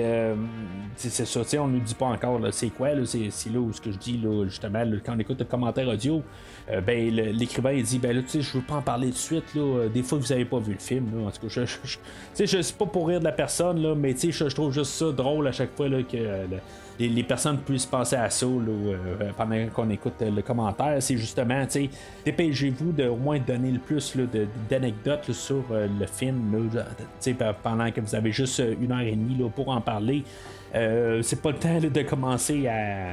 [0.97, 3.99] c'est ça, on nous dit pas encore c'est quoi, c'est, là où ce que je
[3.99, 6.23] dis là, justement quand on écoute le commentaire audio.
[6.71, 9.16] Euh, ben, l'écrivain il dit ben là tu sais je veux pas en parler de
[9.16, 11.49] suite là euh, des fois vous avez pas vu le film là, en tout cas
[11.49, 14.55] je, je, je, sais pas pour rire de la personne là mais tu sais je,
[14.55, 16.16] trouve juste ça drôle à chaque fois là, que
[17.01, 21.67] euh, les, personnes puissent penser à ça là, pendant qu'on écoute le commentaire c'est justement
[22.25, 24.17] dépêchez-vous de au moins donner le plus
[24.69, 26.71] d'anecdotes sur le film
[27.63, 30.25] pendant que vous avez juste une heure et demie là, pour en parler
[30.75, 33.13] euh, c'est pas le temps de commencer à,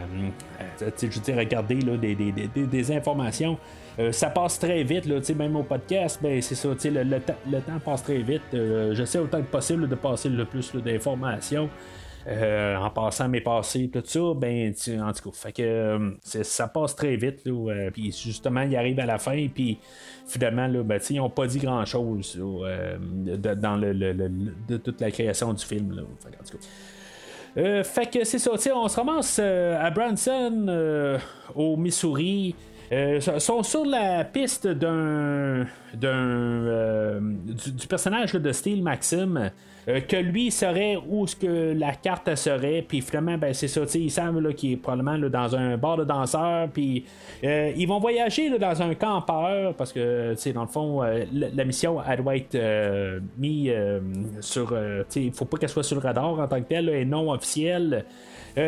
[0.79, 3.57] je veux regarder là, des, informations.
[3.99, 7.79] Euh, ça passe très vite, là, même au podcast, ben, c'est ça, le, le, temps
[7.83, 8.43] passe très vite.
[8.53, 11.69] Euh, j'essaie autant que possible de passer le plus d'informations.
[12.29, 17.15] En passant mes passés, tout ça, ben, en tout cas, fait que ça passe très
[17.15, 17.41] vite,
[17.93, 19.79] puis justement, il arrive à la fin, puis
[20.27, 23.93] finalement, là, ben, ils n'ont pas dit grand chose dans le,
[24.67, 26.05] de toute la création du film.
[26.19, 26.65] Fait, en tout cas,
[27.57, 31.17] euh, fait que c'est ça, on se ramasse euh, à Branson, euh,
[31.55, 32.55] au Missouri.
[33.37, 39.51] Sont sur la piste d'un, d'un du, personnage de Steel Maxim
[39.87, 43.81] euh, que lui serait où ce que la carte serait, puis finalement, ben, c'est ça,
[43.95, 47.05] ils savent qu'il est probablement dans un bar de danseurs, puis
[47.43, 51.97] euh, ils vont voyager dans un campeur, parce que, dans le fond, euh, la, mission,
[52.07, 53.73] elle doit être mise
[54.41, 54.77] sur.
[55.15, 58.05] il faut pas qu'elle soit sur le radar en tant que telle, et non officielle.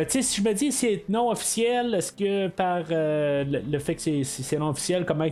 [0.08, 4.70] si je me dis c'est non officiel, est-ce que par le, fait que c'est, non
[4.70, 5.28] officiel, comment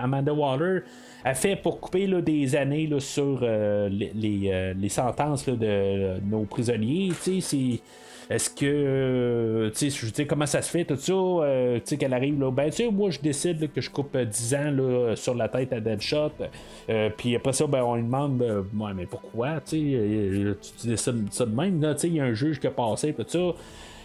[0.00, 0.82] Amanda Waller
[1.26, 6.20] a fait pour couper là, des années là, sur euh, les, euh, les, sentences de
[6.24, 7.10] nos prisonniers.
[8.28, 12.40] Est-ce que, euh, tu sais, comment ça se fait, tout ça, tu sais, qu'elle arrive,
[12.40, 15.48] là, ben, tu sais, moi, je décide que je coupe 10 ans, là, sur la
[15.48, 16.32] tête à Deadshot,
[17.16, 21.54] puis après ça, ben, on lui demande, ouais, mais pourquoi, tu sais, décides ça de
[21.54, 23.54] même, tu sais, il y a un juge qui a passé, tout ça,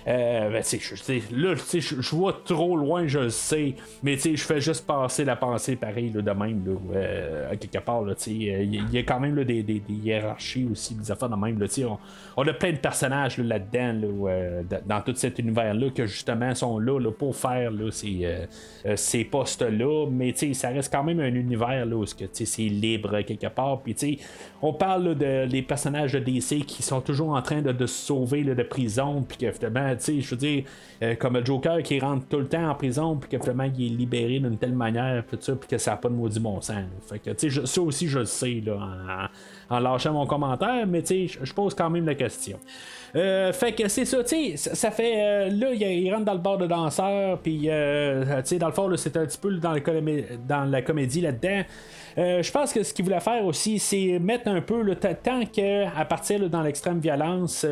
[0.08, 4.86] Euh, ben, je, là, je vois trop loin, je le sais, mais je fais juste
[4.86, 8.04] passer la pensée pareil de même, là, euh, quelque part.
[8.28, 11.60] Il y, a quand même des, des, hiérarchies aussi, des affaires de même.
[11.60, 11.98] Là, on,
[12.38, 17.00] on, a plein de personnages là-dedans, euh, dans tout cet univers-là, que justement sont là,
[17.12, 21.96] pour faire là, ces, euh, ces postes-là, mais ça reste quand même un univers là,
[21.96, 23.82] où c'est libre quelque part.
[23.82, 24.20] Puis
[24.62, 28.06] on parle de, des personnages de DC qui sont toujours en train de, de se
[28.08, 29.38] sauver de prison, puis
[30.00, 30.64] je veux dire,
[31.04, 33.88] euh, comme le Joker qui rentre tout le temps en prison, puis que finalement il
[33.88, 36.62] est libéré d'une telle manière, tout ça, puis que ça n'a pas de maudit bon
[36.62, 36.86] sens.
[37.10, 39.30] Fait que, tu sais, ça aussi, je le sais, là,
[39.70, 42.60] en, lâchant mon commentaire, mais tu sais, je pose quand même la question.
[43.16, 45.14] Euh, fait que c'est ça, tu sais, ça fait.
[45.18, 47.68] Euh, là, il rentre dans le bord de danseur, puis, tu
[48.44, 51.64] sais, dans le fond, c'est un petit peu dans, la comédie là-dedans.
[52.16, 56.06] je pense que ce qu'il voulait faire aussi, c'est mettre un peu le tant qu'à
[56.08, 57.66] partir dans l'extrême violence,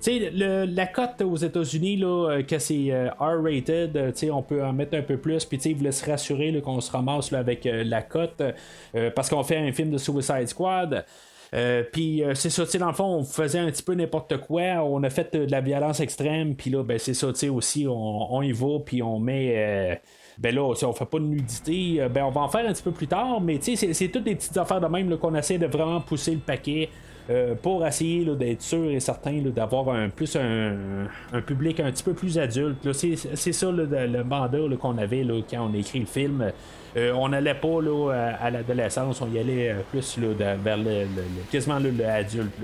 [0.00, 4.72] sais, la cote aux États-Unis, là, euh, que c'est euh, R-rated, euh, on peut en
[4.72, 8.02] mettre un peu plus, puis il voulait se rassurer qu'on se ramasse là, avec la
[8.02, 8.42] cote,
[9.14, 11.04] parce qu'on fait un film de Suicide Squad.
[11.92, 15.10] puis c'est ça, dans le fond, on faisait un petit peu n'importe quoi, on a
[15.10, 19.02] fait de la violence extrême, puis là, ben, c'est ça, aussi, on, y va, puis
[19.02, 20.00] on met.
[20.38, 22.82] ben là, si on fait pas de nudité, ben on va en faire un petit
[22.82, 26.00] peu plus tard, mais c'est toutes des petites affaires de même qu'on essaie de vraiment
[26.00, 26.88] pousser le paquet.
[27.30, 32.14] Euh, pour essayer d'être sûr et certain d'avoir un plus un, public un petit peu
[32.14, 32.90] plus adulte.
[32.92, 36.50] C'est ça le, mandat qu'on avait quand on a écrit le film.
[36.96, 37.68] Euh, on n'allait pas
[38.40, 41.04] à, l'adolescence, on y allait euh, plus vers le,
[41.52, 42.54] quasiment l'adulte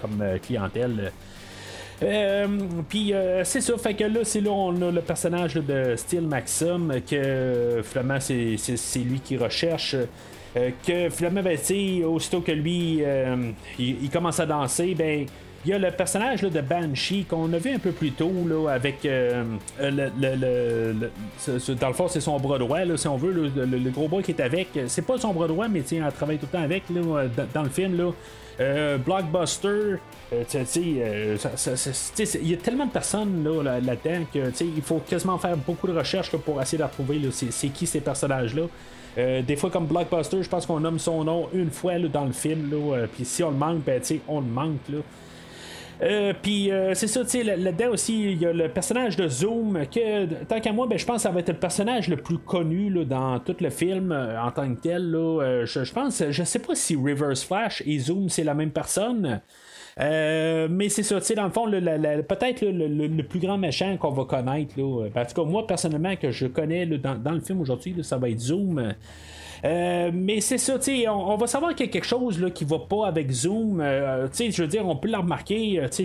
[0.00, 1.10] comme clientèle.
[2.88, 6.92] puis c'est ça, fait que là, c'est là on a le personnage de Steel Maxim
[7.10, 9.96] que finalement c'est lui qui recherche.
[10.56, 11.42] Euh, que finalement,
[12.08, 15.26] aussitôt que lui, euh, il, commence à danser, ben.
[15.64, 18.30] Il y a le personnage de Banshee qu'on a vu un peu plus tôt
[18.70, 19.42] avec euh,
[19.80, 24.40] dans le fond c'est son bras droit si on veut le, gros boy qui est
[24.40, 26.84] avec c'est pas son bras droit mais il travaille tout le temps avec
[27.52, 28.12] dans, le film.
[29.04, 29.96] Blockbuster,
[30.78, 35.98] il y a tellement de personnes là, là-dedans que il faut quasiment faire beaucoup de
[35.98, 38.68] recherches pour essayer de retrouver c'est qui ces personnages-là.
[39.18, 42.32] Euh, des fois, comme Blockbuster, je pense qu'on nomme son nom une fois dans le
[42.32, 42.70] film.
[42.72, 44.88] Euh, puis si on le manque, ben, on le manque.
[44.90, 44.98] Là.
[46.02, 49.80] Euh, puis c'est ça, tu sais, là-dedans aussi, il y a le personnage de Zoom,
[49.86, 52.36] que tant qu'à moi, ben, je pense que ça va être le personnage le plus
[52.36, 55.10] connu dans tout le film en tant que tel.
[55.10, 55.64] Là.
[55.64, 59.40] je, pense, je sais pas si Reverse Flash et Zoom, c'est la même personne.
[59.98, 64.10] Euh, mais c'est ça, tu sais, dans le fond, peut-être le, plus grand méchant qu'on
[64.10, 64.74] va connaître.
[64.76, 68.28] Là, en tout cas, moi, personnellement, que je connais dans, le film aujourd'hui, ça va
[68.28, 68.94] être Zoom.
[69.64, 72.64] Euh, mais c'est ça, sais, on, va savoir qu'il y a quelque chose là, qui
[72.64, 73.80] va pas avec Zoom.
[73.80, 75.82] Euh, je veux dire, on peut le remarquer.
[75.90, 76.04] sais,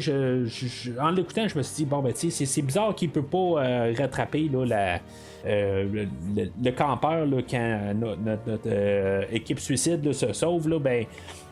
[0.99, 4.65] en l'écoutant, je me suis dit, bon, ben, c'est bizarre qu'il peut pas rattraper là,
[4.65, 4.99] la.
[5.45, 11.06] Le, campeur là, quand notre, équipe suicide se sauve, là, ben,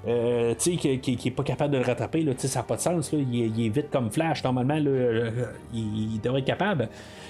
[0.08, 3.12] euh, qui, est pas capable de le rattraper, là, ça n'a pas de sens.
[3.12, 3.19] Là.
[3.19, 4.43] Il, est, vite comme Flash.
[4.43, 5.32] Normalement, là, euh,
[5.73, 6.88] il, devrait être capable.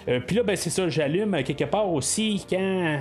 [0.07, 2.99] Euh, puis là, ben, c'est ça, j'allume quelque part aussi quand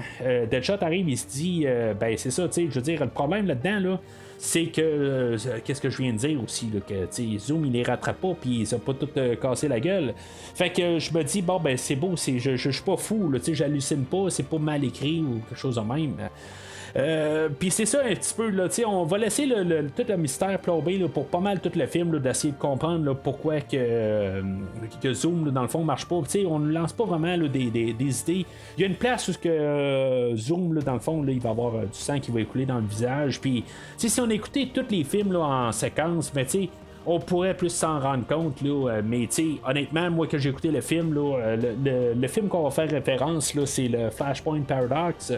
[0.50, 1.66] Deadshot arrive, il se dit
[2.00, 4.00] ben c'est ça, je veux dire, le problème là-dedans, là,
[4.38, 8.20] c'est que qu'est-ce que je viens de dire aussi là, que Zoom il les rattrape
[8.20, 9.08] pas puis ils ont pas tout
[9.40, 10.14] cassé la gueule.
[10.54, 13.32] Fait que je me dis bon ben c'est beau c'est je, je, suis pas fou
[13.52, 16.16] j'hallucine pas c'est pas mal écrit ou quelque chose de même
[16.98, 20.58] euh, puis c'est ça un petit peu, là, on va laisser le, tout le mystère
[20.58, 24.42] plombé pour pas mal tout le film, d'essayer de comprendre pourquoi que, euh,
[25.12, 26.16] Zoom, dans le fond, marche pas.
[26.16, 27.94] on ne lance pas vraiment des, idées.
[28.76, 31.72] Il y a une place où que, euh, Zoom, dans le fond, il va avoir
[31.72, 33.40] du sang qui va écouler dans le visage.
[33.40, 33.64] Puis
[33.96, 36.46] si on écoutait tous les films en séquence, ben,
[37.06, 39.28] on pourrait plus s'en rendre compte, là, mais
[39.66, 44.10] honnêtement, moi que j'ai écouté le film, le, film qu'on va faire référence, c'est le
[44.10, 45.32] Flashpoint Paradox.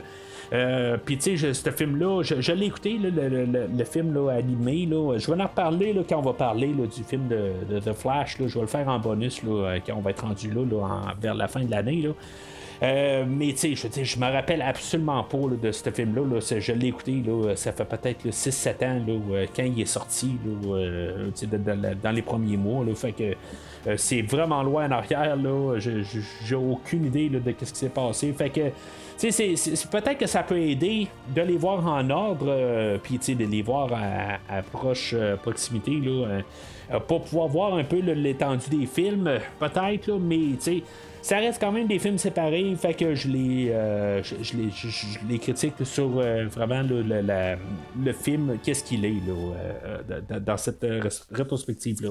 [0.53, 4.87] Euh, puis tu sais, ce film-là, je, l'ai écouté, le, film là, animé.
[4.87, 8.37] Là, je vais en reparler là, quand on va parler du film de, The Flash.
[8.39, 10.65] je vais le faire en bonus là, quand on va être rendu là,
[11.21, 12.09] vers la fin de l'année.
[12.83, 16.41] Euh, mais tu sais, je, je me rappelle absolument pas de ce film-là.
[16.41, 20.37] je l'ai écouté, là, ça fait peut-être 6-7 ans là, quand il est sorti
[20.67, 21.31] euh,
[22.03, 22.85] dans les premiers mois.
[22.85, 25.37] Là, fait que c'est vraiment loin en arrière.
[25.37, 28.33] Là, j'ai aucune idée de ce qui s'est passé.
[28.33, 28.63] Fait que
[29.29, 33.61] c'est, peut-être que ça peut aider de les voir en ordre, euh, puis de les
[33.61, 36.27] voir à, proche euh, proximité, là,
[36.91, 40.59] euh, pour pouvoir voir un peu l'étendue des films, peut-être, mais
[41.21, 43.67] ça reste quand même des films séparés, fait que je les,
[44.23, 50.85] je, les, je, les critique sur vraiment le, film, qu'est-ce qu'il est, là, dans cette
[51.31, 52.11] rétrospective-là.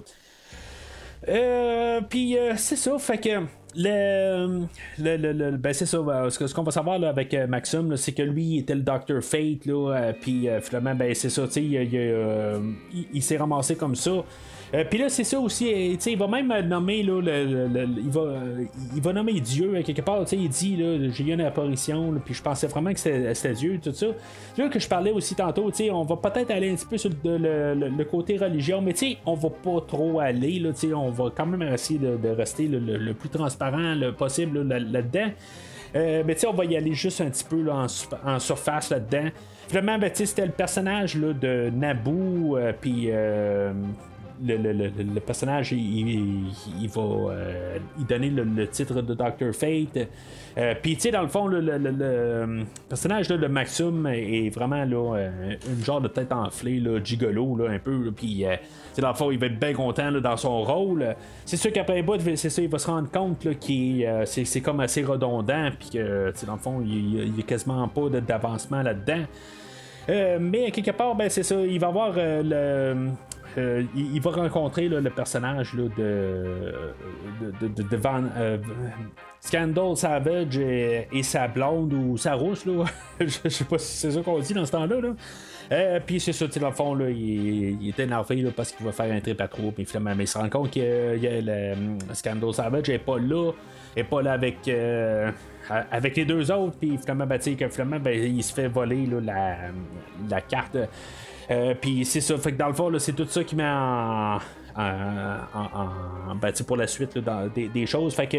[1.28, 3.42] Euh, puis c'est ça, fait que
[3.76, 4.66] le,
[5.00, 5.98] le, le, ben c'est ça,
[6.30, 9.22] ce qu'on va savoir avec Maxim, c'est que lui il était le Dr.
[9.22, 14.24] Fate, là, puis finalement, ben c'est ça, il, il, il s'est ramassé comme ça.
[14.74, 18.22] Euh, puis là, c'est ça aussi, euh, il va même nommer, là, le, il, va,
[18.22, 18.66] euh,
[18.96, 20.24] il va nommer Dieu quelque part.
[20.32, 23.94] Il dit, là, j'ai eu une apparition, puis je pensais vraiment que c'était Dieu, tout
[23.94, 24.08] ça.
[24.58, 28.04] Là que je parlais aussi tantôt, on va peut-être aller un petit peu sur le,
[28.04, 28.94] côté religion, mais
[29.26, 33.30] on va pas trop aller, là, on va quand même essayer de, rester le, plus
[33.30, 35.32] transparent possible là-dedans.
[35.94, 37.88] mais tu on va y aller juste un petit peu en,
[38.26, 39.30] en, surface là-dedans.
[39.70, 43.10] Vraiment, ben, c'était le personnage là, de Naboo, puis
[44.42, 47.78] le, personnage, il, va euh,
[48.08, 49.54] donner le, titre de Dr.
[49.54, 50.08] Fate.
[50.58, 55.56] Euh, puis, tu sais, dans le fond, le, personnage de Maxim est vraiment là, euh,
[55.68, 58.12] une genre de tête enflée, là, gigolo, là, un peu.
[58.16, 58.46] Puis,
[58.98, 61.16] dans le fond, il va être bien content dans son rôle.
[61.46, 64.80] C'est sûr qu'après un bout, c'est ça, il va se rendre compte que c'est, comme
[64.80, 65.70] assez redondant.
[65.78, 69.26] Puis que, dans le fond, il n'y a quasiment pas d'avancement là-dedans.
[70.40, 73.10] mais quelque part, ben, c'est ça, il va avoir le,
[73.58, 76.72] euh, il, va rencontrer le personnage de, euh,
[79.40, 82.66] Scandal Savage et, sa blonde ou sa rousse.
[82.66, 82.86] Là.
[83.20, 84.98] je sais pas si c'est ça qu'on dit dans ce temps-là.
[85.72, 89.12] Euh, puis c'est ça, dans le fond, là, il, est énervé parce qu'il va faire
[89.12, 89.72] un trip à trop.
[89.72, 91.18] Puis finalement, mais il se rend compte que
[92.14, 93.52] Scandal Savage n'est pas là.
[93.96, 94.70] n'est pas là avec,
[95.70, 96.78] avec les deux autres.
[96.80, 99.08] Puis finalement, ben, finalement ben, il se fait voler
[100.30, 100.78] la carte
[101.52, 104.38] euh, puis c'est ça, fait que dans le fond, c'est tout ça qui met en.
[104.76, 107.18] en, ben, pour la suite
[107.56, 108.14] des, choses.
[108.14, 108.38] Fait que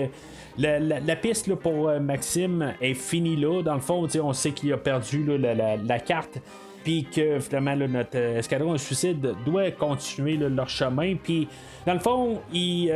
[0.59, 3.63] la, piste pour euh, Maxime est finie là.
[3.63, 6.39] Dans le fond, on sait qu'il a perdu la, carte.
[6.85, 11.15] Puis que finalement notre euh, escadron de suicide doit continuer leur chemin.
[11.17, 11.47] Puis
[11.85, 12.91] dans le fond, il,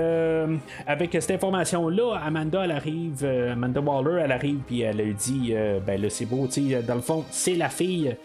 [0.86, 5.54] avec cette information-là, Amanda elle arrive, Amanda Waller elle arrive puis elle a dit
[5.86, 6.48] ben là c'est beau,
[6.86, 8.16] dans le fond, c'est la fille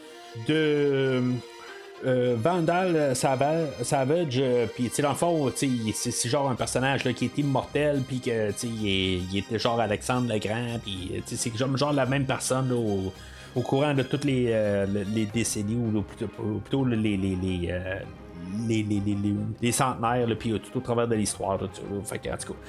[0.48, 1.22] de
[2.06, 7.38] euh, Vandal Savage, euh, puis dans le fond, c'est genre un personnage là, qui est
[7.38, 12.26] immortel, puis que il, il était genre Alexandre le Grand, puis c'est genre, la même
[12.26, 13.12] personne au,
[13.56, 19.02] au, courant de toutes les, euh, les décennies, ou plutôt, les, les, les, les, les,
[19.62, 21.60] les, centenaires, puis tout au travers de l'histoire.
[22.06, 22.60] Fait en tout cas,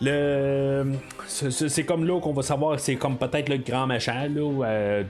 [0.00, 0.92] le,
[1.26, 5.02] c'est, comme là qu'on va savoir, c'est comme peut-être le grand machin là,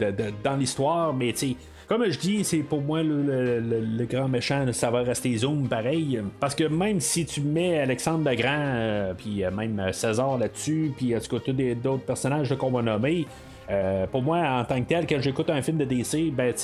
[0.42, 1.56] dans l'histoire, mais tu sais
[1.88, 6.20] comme je dis, c'est pour moi le, grand méchant, ça va rester Zoom pareil.
[6.38, 10.92] Parce que même si tu mets Alexandre le Grand, euh, puis euh, même César là-dessus,
[10.96, 13.26] puis en tout cas, d'autres personnages qu'on va nommer.
[13.70, 16.54] Euh, pour moi, en tant que tel, quand j'écoute un film de DC, ben,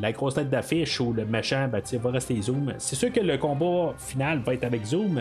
[0.00, 2.74] la grosse tête d'affiche ou le méchant ben, va rester Zoom.
[2.78, 5.20] C'est sûr que le combat final va être avec Zoom,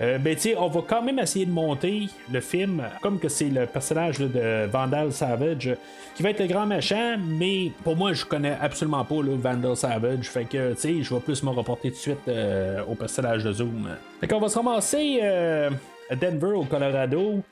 [0.00, 3.66] euh, ben, on va quand même essayer de monter le film comme que c'est le
[3.66, 5.74] personnage de Vandal Savage
[6.14, 9.76] qui va être le grand méchant, mais pour moi, je connais absolument pas le Vandal
[9.76, 10.28] Savage.
[10.28, 13.44] Fait que, tu sais, je vais plus me reporter tout de suite euh, au personnage
[13.44, 13.88] de Zoom.
[14.20, 15.70] Fait qu'on va se ramasser euh,
[16.10, 17.42] à Denver, au Colorado.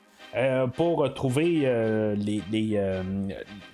[0.75, 1.69] pour trouver
[2.17, 2.79] les,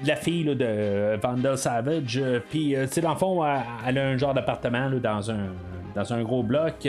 [0.05, 2.21] la fille de Vandal Savage.
[2.49, 3.43] Puis, tu dans le fond,
[3.87, 5.47] elle, a un genre d'appartement dans un,
[5.95, 6.87] dans un gros bloc.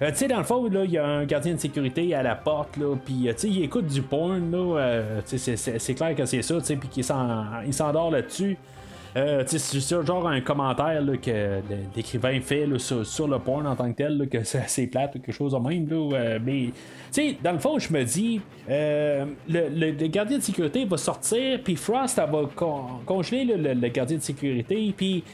[0.00, 2.36] Euh, tu sais, dans le fond, il y a un gardien de sécurité à la
[2.36, 6.56] porte, là, puis, euh, il écoute du porn, là, euh, c'est clair que c'est ça,
[6.78, 8.56] puis qu'il s'endort là-dessus.
[9.16, 11.60] Euh, c'est genre un commentaire que
[11.96, 15.18] l'écrivain fait là, sur, le porn en tant que tel, que c'est assez plate ou
[15.18, 15.88] quelque chose de même.
[15.88, 16.70] Là, mais
[17.42, 22.20] dans le fond, je me dis, le, le, gardien de sécurité va sortir, puis Frost
[22.22, 22.42] elle va
[23.04, 25.24] congeler le, gardien de sécurité, puis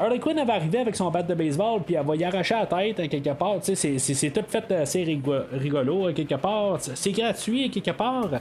[0.00, 2.64] Harley Quinn avait arrivé avec son bat de baseball, puis elle va y arracher la
[2.64, 3.58] tête quelque part.
[3.62, 5.04] C'est tout fait assez
[5.52, 6.78] rigolo à quelque part.
[6.80, 8.30] C'est gratuit quelque part.
[8.30, 8.40] Là,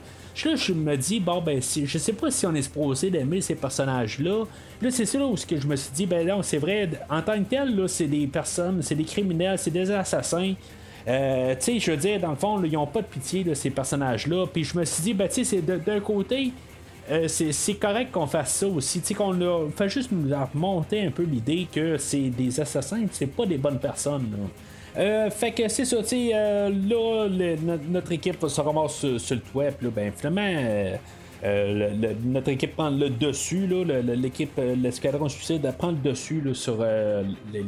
[0.55, 4.45] je me dis, bon, ben, je sais pas si on est supposé d'aimer ces personnages-là.
[4.81, 7.49] Là, c'est ça où je me suis dit, ben non, c'est vrai, en tant que
[7.49, 10.53] tel, là, c'est des personnes, c'est des criminels, c'est des assassins.
[11.09, 13.53] Euh, tu sais, je veux dire, dans le fond, ils ont pas de pitié de
[13.53, 14.45] ces personnages-là.
[14.47, 16.53] Puis je me suis dit, ben, tu sais, c'est d'un côté,
[17.11, 19.01] euh, c'est correct qu'on fasse ça aussi.
[19.15, 23.57] qu'on fait juste nous monter un peu l'idée que c'est des assassins, c'est pas des
[23.57, 24.49] bonnes personnes.
[24.97, 27.27] Euh, fait que c'est ça, tu euh, là,
[27.89, 30.97] notre équipe se ramasse sur, le web, là, ben finalement,
[32.25, 33.67] notre équipe prend le dessus,
[34.03, 36.85] l'équipe, l'escadron suicide prend le dessus là, sur
[37.53, 37.63] les,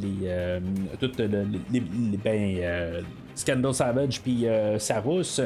[1.00, 4.46] toutes les, ben, Scandal Savage puis
[4.78, 5.42] Sarus.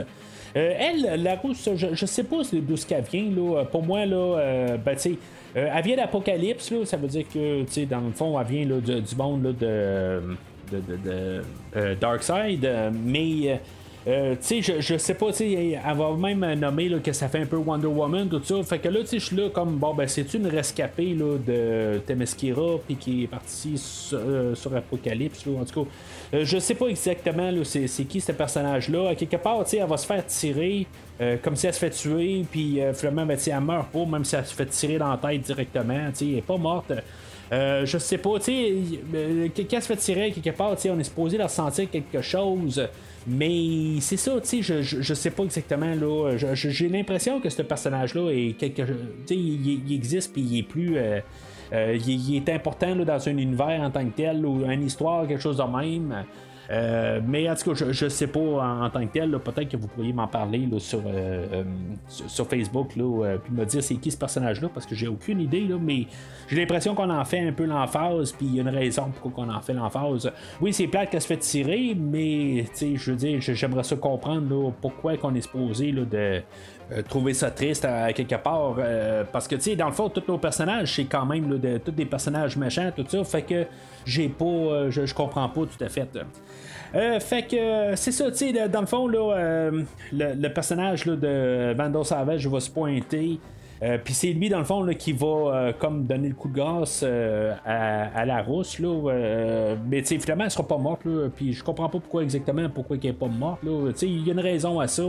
[0.56, 3.30] Euh, elle, la rousse, je, sais pas d'où ce qu'elle vient.
[3.30, 3.66] Là.
[3.66, 5.18] Pour moi, là, euh, ben, tu
[5.58, 9.16] euh, elle vient d'Apocalypse, ça veut dire que, dans le fond, elle vient là, du
[9.16, 10.22] monde là, de,
[10.72, 11.42] de,
[11.76, 12.70] de, Darkseid,
[13.06, 13.60] mais
[14.08, 17.12] Euh, tu sais, je, je sais pas, tu sais, elle va même nommer là, que
[17.12, 18.62] ça fait un peu Wonder Woman, tout ça.
[18.64, 21.38] Fait que là, tu sais, je suis là comme, bon, ben, c'est une rescapée là,
[21.38, 25.90] de Temeskira, puis qui est partie sur, euh, sur Apocalypse, en tout cas.
[26.36, 29.10] Euh, je sais pas exactement c'est, qui ce personnage-là.
[29.10, 30.86] À quelque part, tu sais, elle va se faire tirer.
[31.42, 34.46] comme si elle se fait tuer, puis finalement, ben, elle meurt pas, même si elle
[34.46, 36.12] se fait tirer dans la tête directement.
[36.22, 36.92] Elle est pas morte.
[37.52, 38.76] Je sais pas, tu sais,
[39.56, 42.88] quand elle se fait tirer quelque part, on est supposé leur sentir quelque chose.
[43.28, 46.38] Mais c'est ça, tu sais, je, je, sais pas exactement, là.
[46.54, 48.84] J'ai l'impression que ce personnage-là est quelque.
[48.84, 48.94] Tu
[49.26, 50.98] sais, il, existe, puis il est plus.
[50.98, 51.20] Euh,
[51.74, 55.28] euh, il, est important là, dans un univers en tant que tel, ou une histoire,
[55.28, 56.24] quelque chose de même.
[56.72, 59.32] Euh, mais en tout cas, je, ne sais pas en, tant que tel.
[59.40, 61.64] Peut-être que vous pourriez m'en parler sur, euh, euh,
[62.08, 65.62] sur, Facebook, là, puis me dire c'est qui ce personnage-là, parce que j'ai aucune idée.
[65.62, 66.08] Là, mais
[66.48, 69.46] j'ai l'impression qu'on en fait un peu l'emphase, puis il y a une raison pourquoi
[69.46, 70.32] on en fait l'emphase.
[70.62, 75.18] Oui, c'est plate qu'elle se fait tirer, mais je veux dire, j'aimerais ça comprendre pourquoi
[75.18, 76.42] qu'on est supposé là, de
[76.92, 78.76] euh, trouver ça triste à, quelque part.
[78.78, 81.92] Euh, parce que, tu sais, dans le fond, tous nos personnages, c'est quand même tous
[81.92, 83.24] des personnages méchants, tout ça.
[83.24, 83.66] Fait que
[84.06, 84.46] j'ai pas.
[84.46, 86.08] Euh, je, comprends pas tout à fait.
[87.22, 89.72] fait que c'est ça, tu sais, dans le fond, là,
[90.12, 93.40] le, personnage là, de Vandal Savage va se pointer.
[94.04, 97.04] Puis c'est lui, dans le fond, là, qui va comme donner le coup de grâce
[97.04, 98.78] à, la rousse.
[98.80, 101.02] Là, mais tu finalement, elle sera pas morte.
[101.36, 103.62] Puis je comprends pas pourquoi exactement pourquoi elle est pas morte.
[104.02, 105.04] Il y a une raison à ça.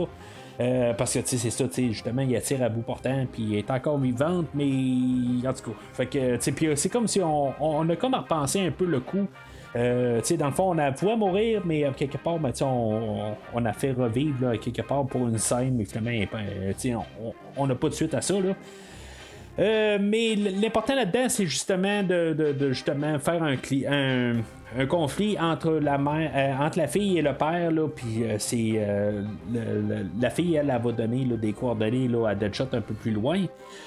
[0.59, 3.25] Euh, parce que, tu sais, c'est ça, tu sais, justement, il attire à bout portant,
[3.31, 5.77] puis il est encore vivante, mais en tout cas.
[5.93, 8.71] Fait que, tu sais, puis c'est comme si on, on, a comme à repenser un
[8.71, 9.27] peu le coup.
[9.75, 12.51] Euh, tu sais, dans le fond, on a voulu mourir, mais euh, quelque part, ben,
[12.61, 17.03] on, on, a fait revivre là, quelque part pour une scène, mais finalement, ben,
[17.55, 18.39] on n'a pas de suite à ça.
[18.39, 18.55] Là.
[19.59, 23.55] Euh, mais l'important là-dedans, c'est justement de, justement faire un,
[23.89, 24.33] un,
[24.77, 28.35] un, conflit entre la mère, euh, entre la fille et le père, là, puis euh,
[28.37, 28.79] c'est
[30.19, 33.39] la fille, elle, elle va donner des coordonnées là, à Deadshot un peu plus loin.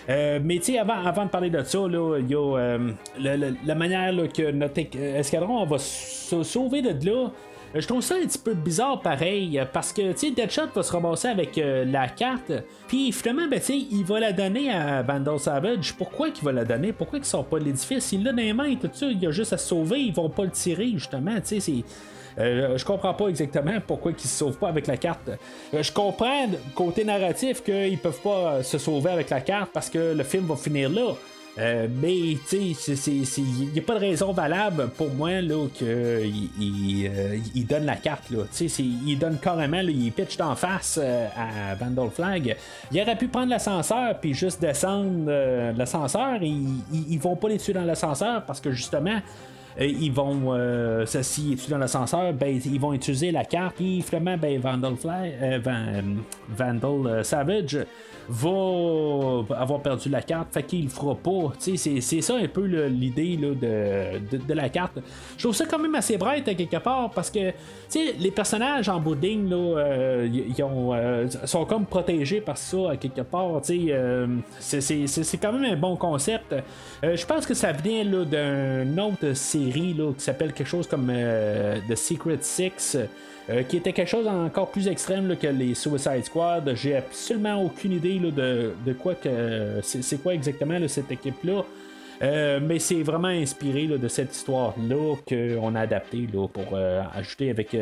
[0.08, 2.78] mais tu avant, avant de parler de ça, a
[3.18, 7.30] la, manière que notre escadron va se sauver de là.
[7.72, 11.28] Je trouve ça un petit peu bizarre pareil, parce que, tu Deadshot va se ramasser
[11.28, 12.52] avec euh, la carte,
[12.88, 15.94] puis finalement, ben, il va la donner à Vandal Savage.
[15.96, 16.92] Pourquoi qu'il va la donner?
[16.92, 18.10] Pourquoi qu'il sort pas de l'édifice?
[18.10, 20.28] Il l'a dans les mains, tout ça, il a juste à se sauver, ils vont
[20.28, 21.84] pas le tirer, justement, tu c'est...
[22.38, 25.30] Euh, je comprends pas exactement pourquoi ils se sauvent pas avec la carte.
[25.74, 30.14] Euh, je comprends côté narratif qu'ils peuvent pas se sauver avec la carte parce que
[30.14, 31.14] le film va finir là.
[31.58, 35.30] Euh, mais, tu sais, il n'y a pas de raison valable pour moi
[35.74, 37.36] qu'il euh,
[37.68, 38.30] donne la carte.
[38.30, 38.44] Là.
[38.80, 42.56] Il donne carrément, il pitch en face euh, à Vandal Flag.
[42.92, 45.30] Il aurait pu prendre l'ascenseur puis juste descendre
[45.76, 46.40] l'ascenseur.
[46.42, 49.20] Ils, vont pas les tuer dans l'ascenseur parce que justement,
[49.78, 50.56] ils vont,
[51.04, 53.76] s'ils est dans l'ascenseur, ben, ils vont utiliser la carte.
[53.76, 55.60] Puis finalement, ben, Vandal, Fly,
[56.48, 57.78] Vandal Savage
[58.30, 61.52] va avoir perdu la carte, fait qu'il le fera pas.
[61.58, 64.98] C'est, c'est ça un peu l'idée de, de, la carte.
[65.36, 67.52] Je trouve ça quand même assez bright à quelque part parce que
[67.94, 70.28] les personnages en là, euh,
[70.62, 73.60] ont, euh, sont comme protégés par ça à quelque part.
[73.70, 74.26] Euh,
[74.60, 76.54] c'est, c'est, quand même un bon concept.
[77.02, 81.12] je pense que ça vient d'une autre série qui s'appelle quelque chose comme
[81.88, 82.96] The Secret Six.
[83.50, 86.72] Euh, qui était quelque chose encore plus extrême que les Suicide Squad.
[86.76, 91.64] J'ai absolument aucune idée de, quoi que c'est quoi exactement cette équipe-là.
[92.22, 97.74] Euh, mais c'est vraiment inspiré de cette histoire-là qu'on a adapté pour euh, ajouter avec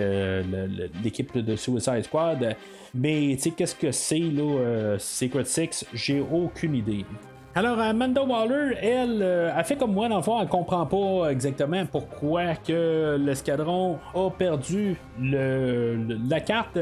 [1.05, 2.57] l'équipe de Suicide Squad.
[2.95, 4.23] Mais qu'est-ce que c'est
[4.99, 5.85] Secret Six?
[5.93, 7.05] J'ai aucune idée.
[7.59, 11.33] Alors, Amanda Waller, elle, euh, a fait comme moi, dans le fond, elle comprend pas
[11.33, 15.99] exactement pourquoi que l'escadron a perdu le,
[16.29, 16.79] la carte.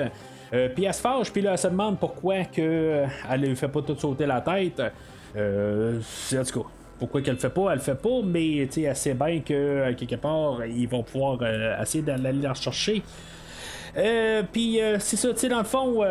[0.52, 3.54] Euh, puis elle se fâche, puis là, elle se demande pourquoi que euh, elle ne
[3.54, 4.82] fait pas tout sauter la tête.
[5.34, 5.98] Euh,
[6.34, 6.68] en tout cas,
[6.98, 10.16] pourquoi qu'elle le fait pas, elle le fait pas, mais elle sait bien que quelque
[10.16, 11.38] part, ils vont pouvoir
[11.80, 13.02] essayer d'aller la chercher.
[14.52, 16.04] puis c'est ça, tu sais, dans le fond,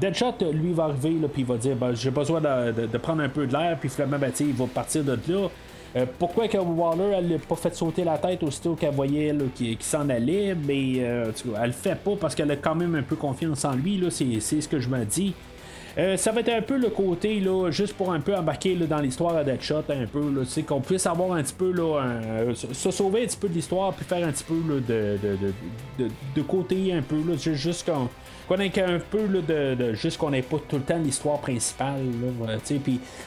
[0.00, 3.46] Deadshot, lui, va arriver, puis il va dire ben, J'ai besoin de, prendre un peu
[3.46, 5.48] de l'air, puis finalement, ben, il va partir de là.
[5.96, 9.76] Euh, pourquoi que Waller elle n'a pas fait sauter la tête aussitôt qu'elle voyait qu'il
[9.80, 13.16] s'en allait, mais euh, elle le fait pas parce qu'elle a quand même un peu
[13.16, 15.34] confiance en lui, c'est ce que je me dis.
[15.98, 18.86] Euh, ça va être un peu le côté, là, juste pour un peu embarquer là,
[18.86, 22.54] dans l'histoire à Deadshot, un peu, là, qu'on puisse avoir un petit peu, là, un-
[22.54, 25.36] se sauver un petit peu de l'histoire, puis faire un petit peu là, de, de,
[25.98, 28.08] de, de- de côté, un peu, là, ju- juste qu'on
[28.58, 32.00] ait un peu de, juste qu'on n'ait pas tout le temps l'histoire principale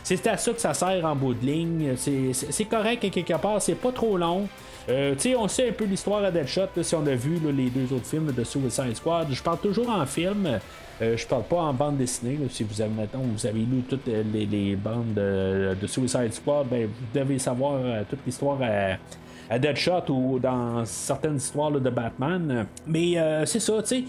[0.04, 3.76] c'est à ça que ça sert en bout de ligne c'est, correct quelque part c'est
[3.76, 4.48] pas trop long
[4.90, 8.06] euh, on sait un peu l'histoire à Deadshot si on a vu les deux autres
[8.06, 9.28] films de Suicide Squad.
[9.32, 10.60] Je parle toujours en film,
[11.02, 12.38] euh, je parle pas en bande dessinée.
[12.50, 16.86] si vous avez, mettons, vous avez lu toutes les, bandes de, de Suicide Squad, ben,
[16.86, 22.66] vous devez savoir euh, toute l'histoire à, Deadshot ou dans certaines histoires de Batman.
[22.88, 24.04] Mais euh, c'est ça, tu sais.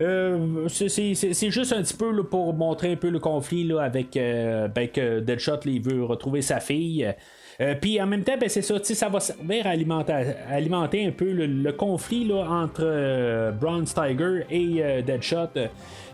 [0.00, 4.16] Euh, c'est- juste un petit peu là, pour montrer un peu le conflit là, avec
[4.16, 7.12] euh, ben, que Deadshot il veut retrouver sa fille.
[7.60, 11.04] Euh, Puis en même temps, ben, c'est ça, ça va servir à alimenter, à alimenter
[11.04, 15.48] un peu le, le conflit là, entre euh, Bronze Tiger et euh, Deadshot.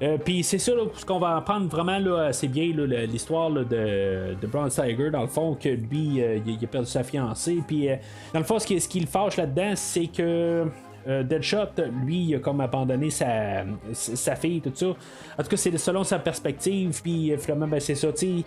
[0.03, 2.73] Euh, Puis c'est ça, ce qu'on va apprendre vraiment là, assez bien
[3.07, 3.63] l'histoire de,
[4.41, 7.59] de Bronze Tiger, dans le fond, que lui, euh, il, a perdu sa fiancée.
[7.67, 7.89] Puis
[8.33, 10.65] dans le fond, ce qui, ce qui le fâche là-dedans, c'est que.
[11.09, 11.69] Euh, Deadshot,
[12.05, 13.65] lui, il a comme abandonné sa,
[14.37, 14.87] fille, tout ça.
[14.87, 18.43] En tout cas, c'est selon sa perspective, puis euh, finalement, ben, c'est ça, tu.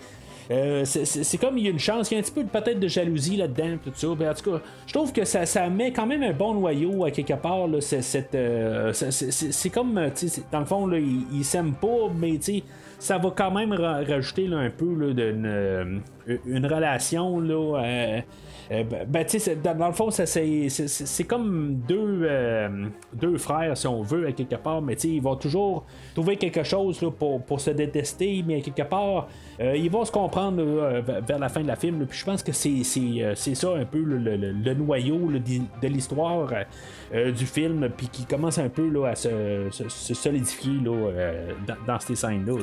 [0.49, 2.79] Euh, c'est- comme il y a une chance, il y a un petit peu peut-être
[2.79, 4.07] de jalousie là-dedans, tout ça.
[4.17, 7.11] Ben, en tout cas, je trouve que ça, met quand même un bon noyau à
[7.11, 7.67] quelque part.
[7.81, 8.93] c'est, euh,
[9.73, 10.09] comme,
[10.51, 12.63] dans le fond, là, il, il s'aime pas, mais tu sais,
[12.99, 14.85] ça va quand même ra- rajouter un peu
[15.17, 15.99] euh,
[16.45, 17.39] une relation.
[17.39, 18.21] Là, euh,
[18.71, 19.25] euh, ben, ben,
[19.77, 22.27] dans, le fond, c'est, comme deux,
[23.13, 27.01] deux frères, si on veut, à quelque part, mais ils vont toujours trouver quelque chose
[27.01, 29.27] là, pour, pour se détester, mais à quelque part,
[29.59, 30.61] ils vont se comprendre
[31.23, 32.05] vers- la fin de la film.
[32.05, 32.83] puis je pense que c'est,
[33.55, 36.49] ça un peu le, le- noyau de l'histoire
[37.13, 39.29] du film, puis qui commence un peu à se,
[39.69, 42.55] se- solidifier dans, dans ces scènes-là.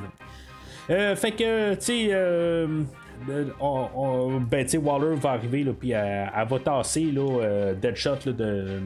[0.90, 2.82] Euh, fait que, tu sais, euh,
[3.30, 8.80] euh, on- on- ben, Waller va arriver, puis elle, va tasser là, Deadshot là, de,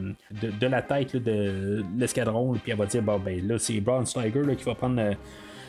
[0.59, 4.13] de, la tête là, de l'escadron, puis elle va dire, bon, ben là, c'est Bronze
[4.13, 5.01] Tiger qui va prendre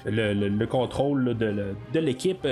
[0.06, 2.46] le, le- le contrôle là, de, de l'équipe.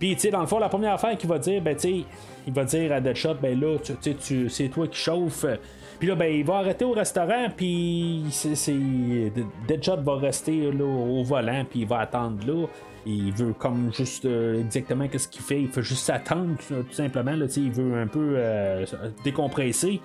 [0.00, 2.04] Puis, tu sais, dans le fond, la première affaire qu'il va dire, ben, tu sais,
[2.46, 5.44] il va dire à Deadshot, ben là, tu tu- c'est toi qui chauffe.
[5.98, 8.80] Puis là, ben, il va arrêter au restaurant, puis c'est-
[9.66, 12.66] Deadshot va rester là, au volant, puis il va attendre là.
[13.06, 15.62] Il veut comme juste euh, exactement qu'est-ce qu'il fait.
[15.62, 17.32] Il fait juste s'attendre tout tout simplement.
[17.32, 18.84] Là, il veut un peu euh,
[19.24, 20.00] décompresser.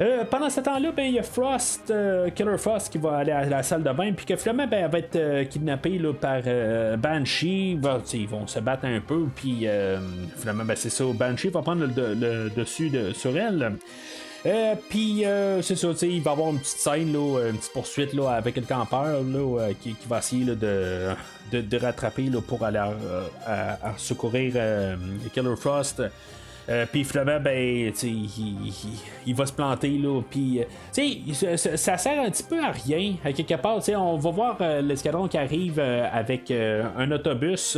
[0.00, 1.92] Euh, pendant ce temps-là, ben, il y a Frost,
[2.34, 4.90] Killer Frost, qui va aller à la salle de bain, puis que finalement, ben, elle
[4.90, 6.40] va être euh, kidnappée là, par
[6.98, 7.76] Banshee.
[7.76, 9.66] Ben, ils vont se battre un peu, puis
[10.38, 11.04] finalement, ben, c'est ça.
[11.12, 13.72] Banshee va prendre le, dessus de, sur elle.
[14.44, 17.72] Euh, puis euh, c'est ça, il va y avoir une petite scène, là, une petite
[17.72, 21.14] poursuite là, avec le campeur là, euh, qui, va essayer de,
[21.52, 24.96] de, rattraper pour aller euh, à, secourir euh,
[25.32, 26.02] Killer Frost.
[26.68, 28.72] Euh, puis finalement, ben, tu sais, il,
[29.26, 30.22] il- va se planter, là.
[30.30, 33.14] Puis, euh, ça, ça sert un petit peu à rien.
[33.24, 37.76] À quelque part, on va voir euh, l'escadron qui arrive euh, avec euh, un autobus.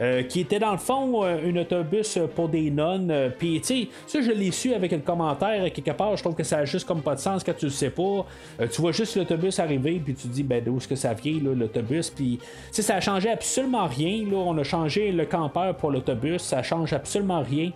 [0.00, 3.12] Euh, qui était dans le fond euh, un autobus euh, pour des nonnes.
[3.38, 5.70] Puis, tu sais, ça, je l'ai su avec le commentaire.
[5.72, 7.70] Quelque part, je trouve que ça a juste comme pas de sens quand tu le
[7.70, 8.24] sais pas.
[8.72, 11.38] Tu vois juste l'autobus arriver, puis tu te dis, ben, d'où est-ce que ça vient,
[11.54, 12.08] l'autobus?
[12.08, 12.38] Puis,
[12.72, 14.24] tu ça a changé absolument rien.
[14.24, 14.38] Là.
[14.38, 16.40] On a changé le campeur pour l'autobus.
[16.40, 17.70] Ça change absolument rien.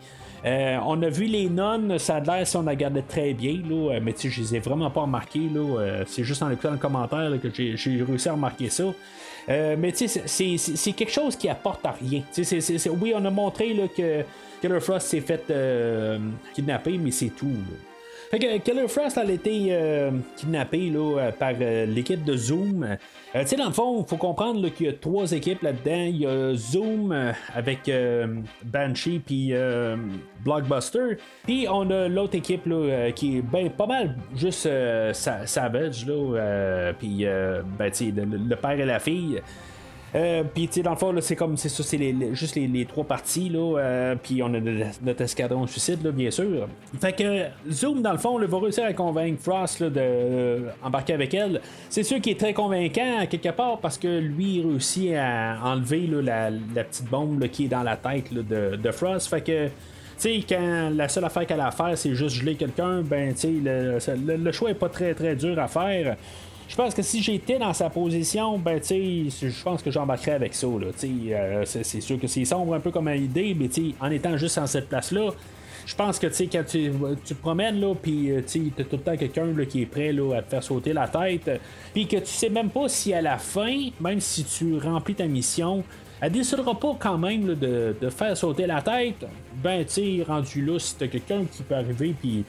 [0.47, 3.99] On a vu les nonnes, ça a l'air si on a regardé très bien, là,
[4.03, 5.49] mais je les ai vraiment pas remarqués.
[5.55, 8.85] Là, c'est juste en écoutant le commentaire que j'ai réussi à remarquer ça.
[9.49, 10.57] Euh, mais tu sais, c'est-
[10.93, 12.23] quelque chose qui apporte à rien.
[13.01, 14.23] Oui, on a montré que
[14.61, 16.19] Killer Frost s'est fait euh,
[16.55, 17.47] kidnapper, mais c'est tout.
[17.49, 17.94] là.
[18.35, 22.83] Fait que Killer Frost a été euh, kidnappé là, euh, par euh, l'équipe de Zoom.
[22.83, 22.97] Euh,
[23.43, 26.05] tu sais, dans le fond, il faut comprendre qu'il y a trois équipes là-dedans.
[26.09, 27.15] Il y a Zoom
[27.55, 27.89] avec
[28.65, 29.53] Banshee puis
[30.45, 31.19] Blockbuster.
[31.45, 34.69] Puis on a l'autre équipe là, qui est ben, pas mal juste
[35.13, 36.05] Sa- Savage.
[36.05, 37.25] Là, puis
[37.79, 39.41] ben, le père et la fille.
[40.15, 42.85] Euh, puis tu sais dans le fond c'est comme c'est ça c'est les- juste les,
[42.85, 46.69] trois parties là euh, puis on a notre escadron suicide là bien sûr.
[47.01, 50.61] Fait que Zoom dans le fond là, va réussir à convaincre Frost là, de euh,
[50.85, 51.61] avec elle.
[51.91, 56.07] C'est sûr qu'il est très convaincant quelque part parce que lui il réussit à enlever
[56.07, 59.29] là, la, petite bombe là, qui est dans la tête là, de, de Frost.
[59.29, 59.71] Fait que tu
[60.17, 63.41] sais, quand la seule affaire qu'elle a à faire, c'est juste geler quelqu'un, ben, tu
[63.41, 66.15] sais, le, le- le choix est pas très très dur à faire.
[66.69, 70.55] Je pense que si j'étais dans sa position, ben, tu je pense que j'embarquerais avec
[70.55, 70.87] ça, là.
[71.05, 73.69] Euh, c'est, sûr que c'est sombre un peu comme une idée, mais
[74.01, 75.31] en étant juste en cette place-là,
[75.87, 76.91] je pense que tu quand tu,
[77.25, 80.37] te promènes là, puis euh, tu as tout le temps quelqu'un qui est prêt là,
[80.39, 81.61] à te faire sauter la tête,
[81.93, 85.27] puis que tu sais même pas si à la fin, même si tu remplis ta
[85.27, 85.85] mission,
[86.21, 89.27] elle décidera pas quand même là, de, de, faire sauter la tête.
[89.63, 92.45] Ben, tu rendu là, si t'as quelqu'un qui peut arriver puis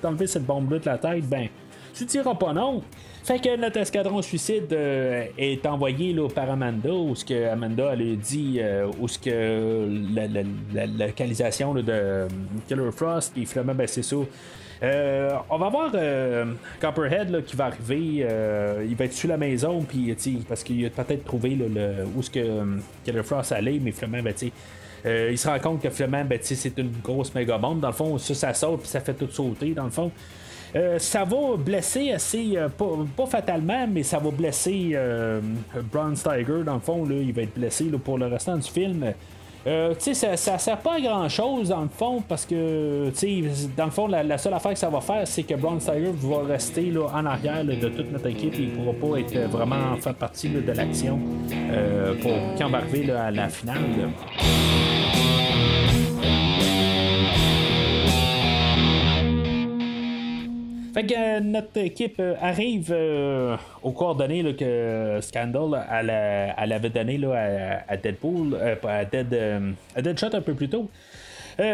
[0.00, 1.48] t'enlever cette bombe-là de la tête, ben,
[1.94, 2.82] tu diras pas non.
[3.24, 7.90] Fait que notre escadron suicide euh, est envoyé là, par Amanda, où ce que Amanda
[7.92, 12.26] elle a dit euh, où ce que la, localisation là, de
[12.66, 14.16] Killer Frost, puis finalement ben c'est ça.
[14.82, 15.92] Euh, on va voir
[16.80, 18.26] Copperhead là, qui va arriver.
[18.88, 20.16] il va être sur la maison, puis
[20.48, 24.34] parce qu'il a peut-être trouvé le, où ce que Killer Frost allait, mais finalement, ben,
[25.30, 27.78] il se rend compte que finalement, ben, c'est une grosse méga bombe.
[27.78, 30.10] Dans le fond, ça, ça saute, puis ça fait tout sauter, dans le fond.
[30.74, 35.40] Euh, ça va blesser assez, euh, pas, fatalement, mais ça va blesser euh,
[35.92, 36.62] Bronze Tiger.
[36.64, 39.12] Dans le fond, il va être blessé pour le restant du film.
[39.64, 43.12] Ça, ça sert pas à grand chose dans le fond parce que
[43.76, 46.42] dans le fond la, seule affaire que ça va faire c'est que Bronze Tiger va
[46.42, 50.48] rester en arrière de toute notre équipe et il pourra pas être vraiment faire partie
[50.48, 51.16] de l'action
[52.20, 54.10] pour quand va arriver à la finale.
[60.92, 67.82] Fait que euh, notre équipe euh, arrive euh, aux coordonnées que Scandal avait donné là,
[67.88, 69.34] à, Deadpool, à, Dead,
[69.96, 70.88] à Deadshot un peu plus tôt.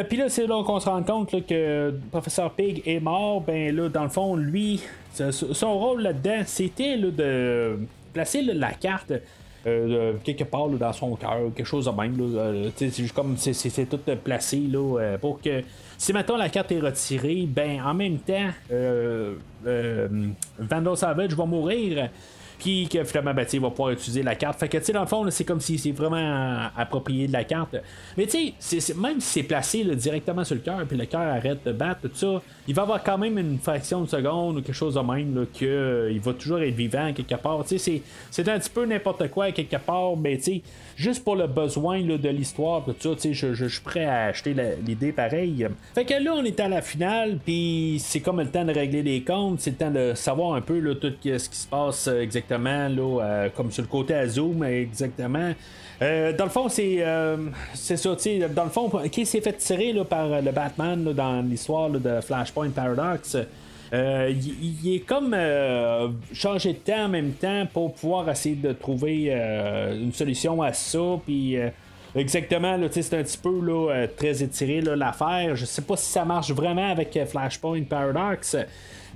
[0.09, 3.41] Puis là, c'est là qu'on se rend compte que Professeur Pig est mort.
[3.41, 7.79] Ben là, dans le fond, lui, son rôle là-dedans, c'était de
[8.13, 9.13] placer la carte
[9.65, 12.73] quelque part dans son cœur, quelque chose de même.
[12.77, 14.63] C'est comme c'est tout placé
[15.21, 15.63] pour que
[15.99, 18.51] si maintenant la carte est retirée, ben en même temps,
[20.59, 22.09] Vandal Savage va mourir.
[22.59, 24.59] Puis que finalement, ben, il va pouvoir utiliser la carte.
[24.59, 27.45] Fait que, tu sais, dans le fond, c'est comme si c'est vraiment approprié de la
[27.45, 27.77] carte.
[28.17, 31.65] Mais tu sais, même si c'est placé directement sur le cœur, puis le cœur arrête
[31.65, 34.75] de battre, tout ça, il va avoir quand même une fraction de seconde ou quelque
[34.75, 37.65] chose de même, qu'il euh, va toujours être vivant quelque part.
[37.65, 40.63] Tu sais, c'est un petit peu n'importe quoi quelque part, mais tu sais,
[40.97, 44.55] juste pour le besoin de l'histoire, tout ça, tu sais, je suis prêt à acheter
[44.85, 45.67] l'idée pareil.
[45.95, 49.03] Fait que là, on est à la finale, puis c'est comme le temps de régler
[49.03, 52.09] les comptes, c'est le temps de savoir un peu là, tout ce qui se passe
[52.09, 52.21] euh,
[52.51, 55.53] exactement, euh, comme sur le côté à Zoom, exactement.
[56.01, 57.05] Euh, dans le fond, c'est
[57.75, 58.17] c'est ça,
[58.55, 63.37] dans le fond, qui s'est fait tirer par le Batman dans l'histoire de Flashpoint Paradox.
[63.93, 64.33] Euh,
[64.63, 69.29] il, est comme euh, changé de temps en même temps pour pouvoir essayer de trouver
[69.31, 70.99] euh, une solution à ça.
[71.25, 71.57] Puis
[72.15, 75.57] exactement, c'est un petit peu très étiré l'affaire.
[75.57, 78.57] Je sais pas si ça marche vraiment avec Flashpoint Paradox.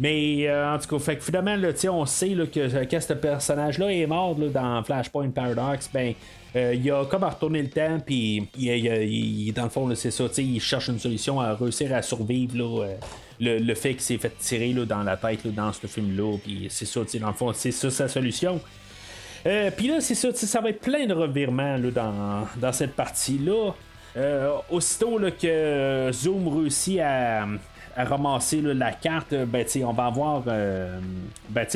[0.02, 1.56] Mais en tout cas, fait que finalement,
[1.92, 5.88] on sait que, que ce personnage-là est mort dans Flashpoint Paradox.
[5.94, 6.14] Ben,
[6.56, 10.60] il a comme à retourner le temps, puis il, dans le fond, c'est ça, il
[10.60, 12.88] cherche une solution à réussir à survivre là,
[13.40, 16.36] le, fait qu'il s'est fait tirer là, dans la tête dans ce film-là.
[16.42, 18.60] Puis c'est ça, dans le fond, c'est ça sa solution.
[19.46, 22.94] Euh, puis là, c'est ça, ça va être plein de revirements là, dans, dans cette
[22.94, 23.72] partie-là.
[24.16, 27.46] Euh, aussitôt là, que Zoom réussit à,
[27.96, 30.42] ramasser la carte, ben, on va avoir.
[30.46, 30.98] Euh,
[31.48, 31.66] ben,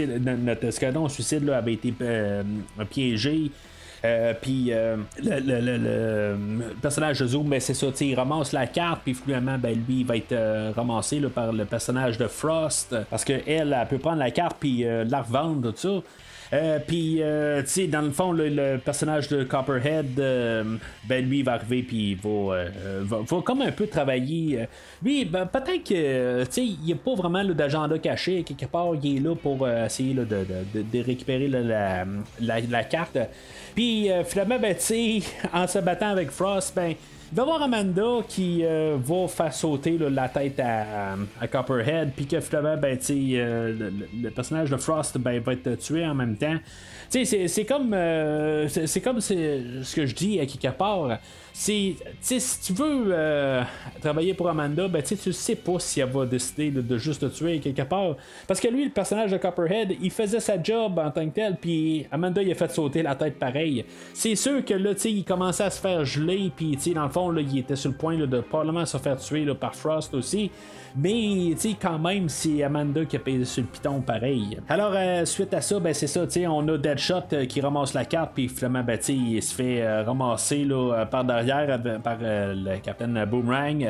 [0.44, 1.92] notre escadron suicide là, avait été
[2.90, 3.50] piégé.
[4.04, 9.14] Euh, puis euh, le, personnage de Zoom, ben, c'est ça, il ramasse la carte, puis
[9.14, 13.86] finalement, ben, lui, va être euh, ramassé par le personnage de Frost, parce qu'elle, elle,
[13.88, 16.02] peut prendre la carte, puis la revendre, tout ça.
[16.52, 21.38] Euh, puis, euh, tu sais, dans le fond, le, personnage de Copperhead, euh, ben lui,
[21.38, 22.64] il va arriver, puis il va,
[23.02, 24.66] va, comme un peu travailler.
[25.02, 28.42] lui, ben, peut-être que, tu sais, il n'y a pas vraiment d'agenda caché.
[28.42, 32.04] Quelque part, il est là pour essayer de, récupérer la,
[32.40, 33.18] la, la, carte.
[33.74, 35.22] Puis, finalement, ben, tu sais,
[35.52, 36.94] en se battant avec Frost, ben
[37.32, 41.16] il va y avoir Amanda qui euh, va faire sauter la tête à,
[41.50, 46.06] Copperhead, puis que finalement, ben, euh, le, le, personnage de Frost ben, va être tué
[46.06, 46.56] en même temps.
[47.08, 51.18] C'est comme, euh, c'est comme ce que je dis à quelque part
[51.58, 51.96] si
[52.62, 53.62] tu veux euh,
[54.02, 57.60] travailler pour Amanda, ben, tu sais pas si elle va décider de, juste te tuer
[57.60, 58.16] quelque part.
[58.46, 61.56] Parce que lui, le personnage de Copperhead, il faisait sa job en tant que tel,
[61.56, 63.86] puis Amanda, il a fait sauter la tête pareil.
[64.12, 67.40] C'est sûr que là, il commençait à se faire geler, puis dans le fond, là,
[67.40, 70.50] il était sur le point de probablement se faire tuer par Frost aussi.
[70.98, 74.58] Mais, quand même, c'est Amanda qui a payé sur le piton pareil.
[74.68, 78.04] Alors, euh, suite à ça, ben, c'est ça, on a Deadshot euh, qui ramasse la
[78.04, 81.45] carte, puis finalement, ben, il se fait ramasser là, par derrière
[82.02, 83.84] par le Captain Boomerang.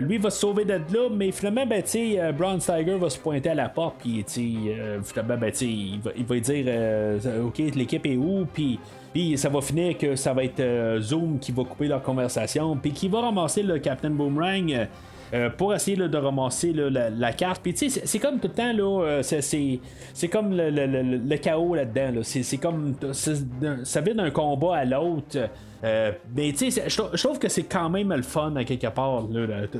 [0.00, 3.50] lui va se sauver de là, mais finalement, ben, euh, Brown Tiger va se pointer
[3.50, 8.46] à la porte, puis finalement, ben, il, va, il va dire Ok, l'équipe est où
[8.52, 8.78] Puis
[9.12, 12.90] puis ça va finir que ça va être Zoom qui va couper leur conversation, puis
[12.90, 14.88] qui va ramasser le Captain Boomerang.
[15.34, 17.60] Euh, pour essayer de ramasser la, carte.
[17.62, 22.20] Puis tu c'est comme tout le temps, là, euh, c'est comme le, chaos là-dedans.
[22.22, 22.94] C'est comme.
[23.12, 25.48] Ça vient d'un combat à l'autre.
[25.84, 29.24] Euh, mais tu sais, je trouve que c'est quand même le fun à quelque part,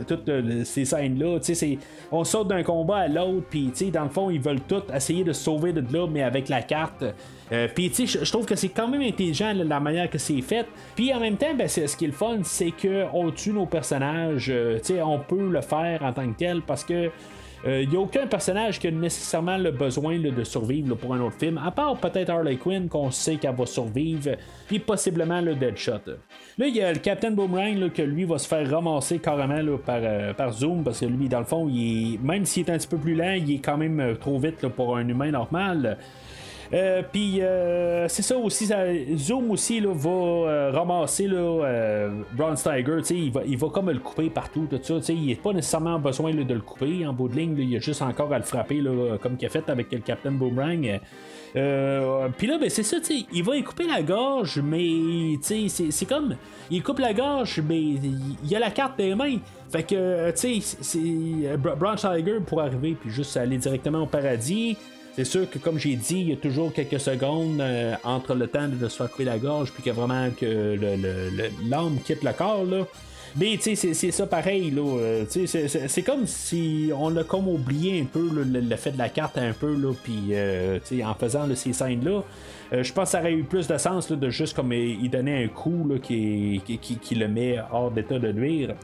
[0.06, 0.30] toutes
[0.64, 1.38] ces scènes-là.
[2.12, 5.32] On saute d'un combat à l'autre, puis dans le fond, ils veulent tous essayer de
[5.32, 7.04] se sauver de là, mais avec la carte.
[7.52, 10.40] Euh, puis tu sais, je trouve que c'est quand même intelligent la manière que c'est
[10.42, 10.66] fait.
[10.94, 14.50] Puis en même temps, ben, ce qui est le fun, c'est qu'on tue nos personnages.
[14.50, 17.10] Euh, tu sais, on peut le faire en tant que tel parce que
[17.66, 21.20] il euh, n'y a aucun personnage qui a nécessairement le besoin de survivre pour un
[21.20, 24.32] autre film, à part peut-être Harley Quinn qu'on sait qu'elle va survivre,
[24.66, 25.92] puis possiblement le Deadshot.
[26.58, 30.00] Là, il y a le Captain Boomerang que lui va se faire ramasser carrément par,
[30.36, 33.14] par Zoom, parce que lui, dans le fond, même s'il est un petit peu plus
[33.14, 35.96] lent, il est quand même trop vite pour un humain normal.
[36.72, 38.68] Euh, puis euh, c'est ça aussi,
[39.16, 43.98] Zoom aussi là, va euh, ramasser là, Brown Tiger, il va, il va comme le
[43.98, 45.12] couper partout, tout ça.
[45.12, 48.02] Il n'a pas nécessairement besoin de le couper en bout de ligne, il a juste
[48.02, 48.82] encore à le frapper
[49.20, 51.00] comme il a fait avec le Captain Boomerang.
[51.52, 52.96] puis là, ben, c'est ça,
[53.32, 56.36] il va y couper la gorge, mais c'est comme.
[56.70, 59.38] Il coupe la gorge, mais il a la carte des mains.
[59.70, 64.76] Fait que, tu sais, Brown Tiger pour arriver puis juste aller directement au paradis.
[65.16, 68.48] C'est sûr que, comme j'ai dit, il y a toujours quelques secondes euh, entre le
[68.48, 70.76] temps de se faire couper la gorge, puis que vraiment que
[71.68, 72.64] l'âme quitte le corps.
[72.64, 72.84] Là.
[73.36, 74.82] Mais tu sais, c'est ça pareil, là.
[74.82, 79.38] Euh, c'est comme si on a comme oublié un peu le, fait de la carte
[79.38, 82.22] un peu, là, puis euh, en faisant ces scènes-là.
[82.72, 85.48] je pense que ça aurait eu plus de sens de juste comme il donnait un
[85.48, 88.74] coup là, qui, qui, qui, le met hors d'état de nuire.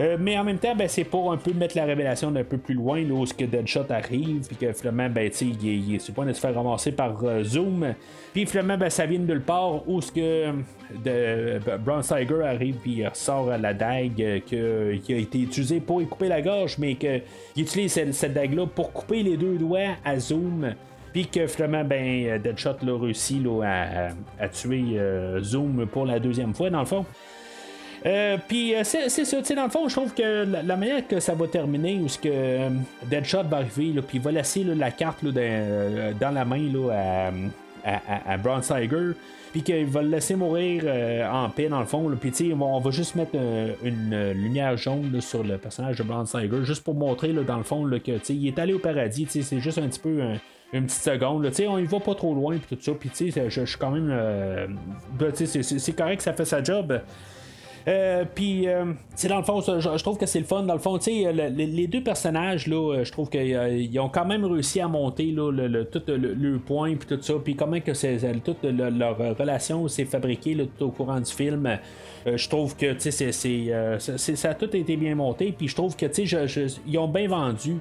[0.00, 2.58] Euh, mais en même temps, ben, c'est pour un peu mettre la révélation d'un peu
[2.58, 5.98] plus loin, là, où ce que Deadshot arrive, puis que finalement, ben, il, il est
[5.98, 7.94] sur point de se faire ramasser par euh, Zoom.
[8.32, 10.52] Puis finalement, ben, ça vient de nulle part, où ce que
[11.04, 16.00] de, Brown Tiger arrive, puis il ressort la dague euh, qui a été utilisée pour
[16.00, 17.22] y couper la gorge, mais qu'il
[17.56, 20.74] utilise cette, dague-là pour couper les deux doigts à Zoom.
[21.12, 24.98] Puis que finalement, ben, Deadshot l'a réussi à, tuer
[25.42, 27.04] Zoom pour la deuxième fois, dans le fond.
[28.04, 31.06] Euh, puis euh, c'est ça, tu sais, dans le fond, je trouve que la, manière
[31.06, 32.70] que ça va terminer, où ce que euh,
[33.04, 37.30] Deadshot va arriver, puis il va laisser la carte dans la main là,
[37.84, 39.12] à, à, Brown Tiger,
[39.52, 40.84] puis qu'il va le laisser mourir
[41.32, 42.10] en paix dans le fond.
[42.20, 43.36] Puis sais, on va juste mettre
[43.84, 47.88] une lumière jaune sur le personnage de Brown Tiger, juste pour montrer dans le fond
[48.04, 49.26] que il est allé au paradis.
[49.28, 50.20] C'est juste un petit peu
[50.72, 51.48] une petite seconde.
[51.68, 52.92] on y va pas trop loin, puis tout ça.
[52.98, 54.78] Puis je suis quand même.
[55.18, 57.00] Ben, c'est correct, ça fait sa job.
[57.88, 58.84] Euh, puis, euh,
[59.28, 60.62] dans le fond, je, trouve que c'est le fun.
[60.62, 64.80] Dans le fond, les deux personnages, là, euh, je trouve qu'ils ont quand même réussi
[64.80, 67.34] à monter là, le, tout le, point, puis tout ça.
[67.42, 71.78] Puis comment que c'est, toute leur relation s'est fabriquée tout au courant du film.
[72.26, 75.52] je trouve que c'est, ça a tout été bien monté.
[75.56, 76.06] Puis je trouve que
[76.86, 77.78] ils ont bien vendu.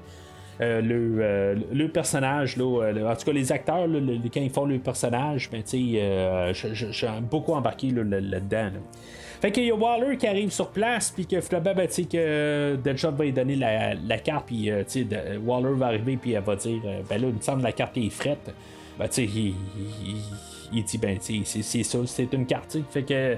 [0.59, 3.99] le, personnage, là, en tout cas les acteurs, là,
[4.33, 8.71] quand ils font le personnage, ben, j'ai beaucoup embarqué là-dedans.
[9.41, 13.11] Fait qu'il y a Waller qui arrive sur place, puis que finalement, ben, que Deadshot
[13.11, 14.83] va lui donner la, carte, puis euh,
[15.43, 17.97] Waller va arriver, puis elle va dire euh, Ben là, il me semble la carte
[17.97, 18.53] est frette.
[18.99, 19.53] Ben, tu sais,
[20.71, 23.37] il, dit Ben, c'est ça, c'est une carte, Fait que.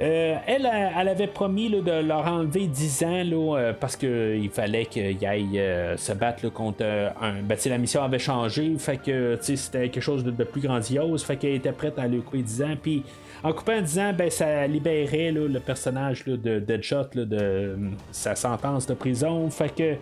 [0.00, 5.60] Euh, elle, elle avait promis de leur enlever 10 ans parce qu'il fallait qu'il aille
[5.96, 6.84] se battre contre
[7.20, 7.42] un.
[7.42, 11.56] Ben, la mission avait changé, fait que c'était quelque chose de, plus grandiose, fait qu'elle
[11.56, 13.02] était prête à lui couper 10 ans, puis
[13.42, 17.76] en coupant 10 ans, ben, ça libérait le personnage de Deadshot de
[18.10, 19.48] sa sentence de prison.
[19.50, 19.94] Fait que.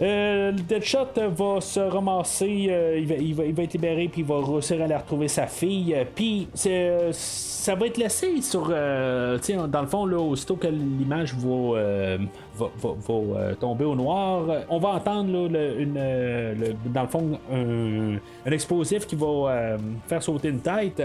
[0.00, 4.20] Euh, Deadshot va se ramasser, euh, il, va, il, va, il, va, être libéré, puis
[4.20, 5.96] il va réussir à aller retrouver sa fille.
[6.14, 8.68] Puis ça va être laissé sur.
[8.70, 12.16] Euh, dans le fond, là, aussitôt que l'image va,
[12.56, 18.52] va, va, tomber au noir, on va entendre là, une, dans le fond un, un
[18.52, 19.76] explosif qui va
[20.06, 21.02] faire sauter une tête.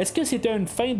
[0.00, 0.94] Est-ce que c'était une fin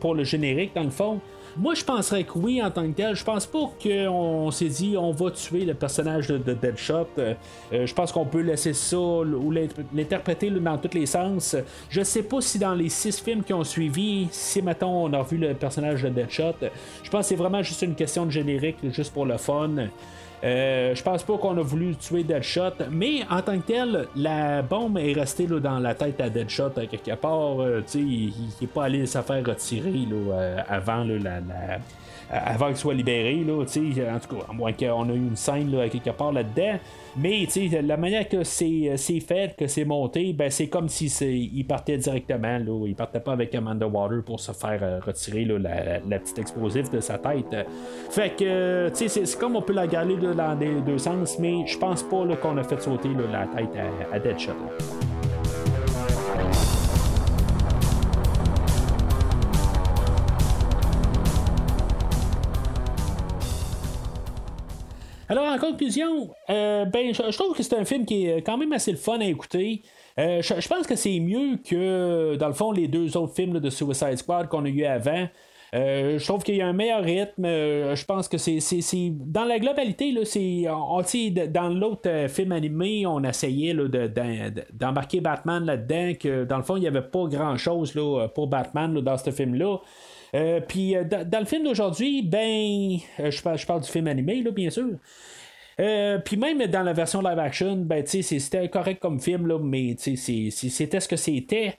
[0.00, 1.20] pour le générique dans le fond?
[1.56, 3.14] Moi, je penserais que oui en tant que tel.
[3.14, 7.06] Je pense pas qu'on s'est dit on va tuer le personnage de, Deadshot.
[7.18, 7.34] Euh,
[7.72, 11.54] euh, je pense qu'on peut laisser ça ou l'interpréter dans tous les sens.
[11.90, 15.22] Je sais pas si dans les six films qui ont suivi, si mettons on a
[15.22, 16.54] vu le personnage de Deadshot,
[17.04, 19.70] je pense que c'est vraiment juste une question de générique, juste pour le fun.
[20.42, 24.98] Je pense pas qu'on a voulu tuer Deadshot, mais en tant que tel, la bombe
[24.98, 27.56] est restée là, dans la tête à Deadshot quelque part.
[27.94, 31.78] il n'est pas allé se faire retirer là, avant la, la
[32.30, 35.74] avant qu'il soit libéré, là, en tout cas, à moins qu'on ait eu une scène
[35.90, 36.78] quelque part là-dedans.
[37.16, 37.46] Mais
[37.82, 42.58] la manière que c'est, fait, que c'est monté, ben, c'est comme si il partait directement.
[42.58, 46.38] Là, il partait pas avec Amanda Water pour se faire euh, retirer la, la, petite
[46.38, 47.66] explosive de sa tête.
[48.10, 52.02] Fait que c'est, comme on peut la garder dans les deux sens, mais je pense
[52.02, 53.70] pas qu'on a fait sauter la tête
[54.12, 54.52] à, à Deadshot.
[65.30, 68.72] Alors, en conclusion, euh, ben, je, trouve que c'est un film qui est quand même
[68.72, 69.82] assez le fun à écouter.
[70.18, 73.70] Euh, je, pense que c'est mieux que, dans le fond, les deux autres films de
[73.70, 75.28] Suicide Squad qu'on a eu avant.
[75.72, 77.44] Euh, je trouve qu'il y a un meilleur rythme.
[77.44, 78.58] je pense que c'est,
[79.12, 81.00] dans la globalité, là, c'est, on,
[81.48, 83.84] dans l'autre film animé, on essayait là,
[84.72, 89.00] d'embarquer Batman là-dedans, que dans le fond, il n'y avait pas grand-chose là, pour Batman
[89.00, 89.76] dans ce film-là.
[90.34, 94.50] Euh, puis euh, dans, le film d'aujourd'hui, ben, euh, je, parle, du film animé, là,
[94.50, 94.90] bien sûr.
[96.24, 101.00] puis même dans la version live action, ben, c'était correct comme film, là, mais c'était
[101.00, 101.78] ce que c'était.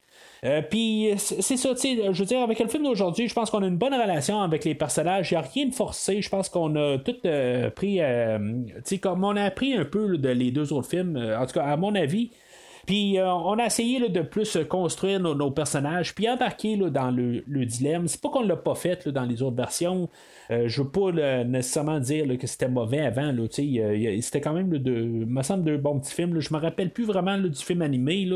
[0.70, 3.78] puis c'est ça, je veux dire, avec le film d'aujourd'hui, je pense qu'on a une
[3.78, 5.32] bonne relation avec les personnages.
[5.32, 6.22] Il n'y a rien de forcé.
[6.22, 7.16] Je pense qu'on a tout
[7.76, 8.02] pris,
[9.00, 11.78] comme on a appris un peu de les deux autres films, en tout cas, à
[11.78, 12.32] mon avis.
[12.86, 18.08] Puis euh, on a essayé de plus construire nos, personnages, puis embarquer dans le, dilemme.
[18.08, 20.10] C'est pas qu'on l'a pas fait dans les autres versions.
[20.50, 21.12] Euh, je veux pas
[21.44, 23.34] nécessairement dire que c'était mauvais avant.
[23.50, 26.40] c'était quand même de, me semble de bons petits films.
[26.40, 28.30] Je me rappelle plus vraiment du film animé.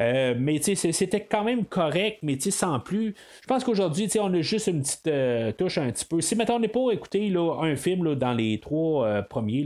[0.00, 3.14] Euh, mais c'était quand même correct, mais sans plus.
[3.42, 6.20] Je pense qu'aujourd'hui, on a juste une petite touche un petit peu.
[6.20, 9.64] Si maintenant on n'est pas écouté un film dans les trois premiers,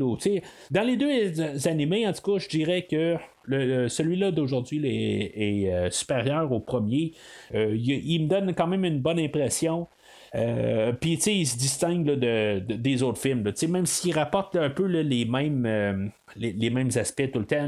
[0.71, 3.17] dans les deux animés, en tout cas, je dirais que
[3.89, 7.13] celui-là d'aujourd'hui est, euh, supérieur au premier.
[7.55, 9.87] Euh, il, me donne quand même une bonne impression.
[10.35, 13.51] Euh, puis, tu sais, il se distingue de, des autres films.
[13.69, 17.67] même s'il rapporte un peu les, mêmes, les, mêmes aspects tout le temps.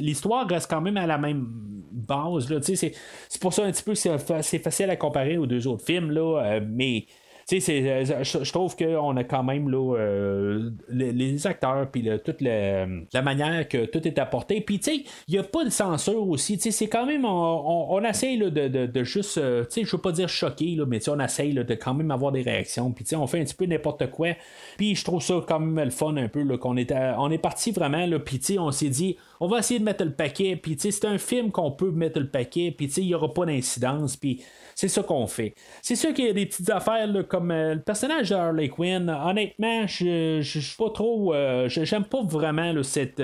[0.00, 1.46] L'histoire reste quand même à la même
[1.92, 2.52] base.
[2.60, 6.10] C'est pour ça un petit peu c'est facile à comparer aux deux autres films.
[6.10, 7.06] Là, mais
[7.52, 13.68] euh, je, trouve qu'on a quand même là, euh, les, acteurs, puis toute la manière
[13.68, 14.60] que tout est apporté.
[14.60, 16.58] Puis, tu sais, il n'y a pas de censure aussi.
[16.58, 20.02] C'est quand même, on, on, essaye de, de, de, juste, euh, tu sais, je veux
[20.02, 22.90] pas dire choquer, là, mais on essaye de quand même avoir des réactions.
[22.90, 24.30] Puis, on fait un petit peu n'importe quoi.
[24.76, 27.70] Puis, je trouve ça quand même le fun un peu, qu'on est, on est parti
[27.70, 30.56] vraiment, là, puis, on s'est dit, on va essayer de mettre le paquet.
[30.56, 32.74] Puis, c'est un film qu'on peut mettre le paquet.
[32.76, 34.16] Puis, il n'y aura pas d'incidence.
[34.16, 34.42] Puis,
[34.76, 35.54] c'est ça qu'on fait.
[35.80, 39.08] C'est sûr qu'il y a des petites affaires comme euh, le personnage de Harley Quinn.
[39.08, 41.34] Honnêtement, je suis pas trop.
[41.34, 43.18] Euh, j'aime pas vraiment cette.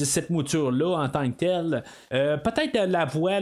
[0.00, 1.82] Euh, cette mouture-là en tant que telle.
[2.10, 3.40] Peut-être la voix,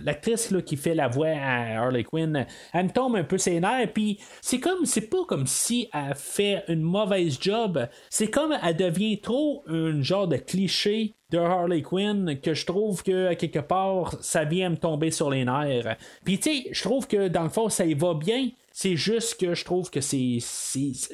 [0.00, 3.92] l'actrice qui fait la voix à Harley Quinn, elle me tombe un peu ses nerfs,
[3.92, 8.76] puis c'est comme, c'est pas comme si elle fait une mauvaise job, c'est comme elle
[8.76, 14.16] devient trop un genre de cliché de Harley Quinn que je trouve que quelque part
[14.20, 15.96] ça vient me tomber sur les nerfs.
[16.24, 18.48] Puis tu sais, je trouve que dans le fond ça y va bien.
[18.76, 20.38] C'est juste que je trouve que c'est.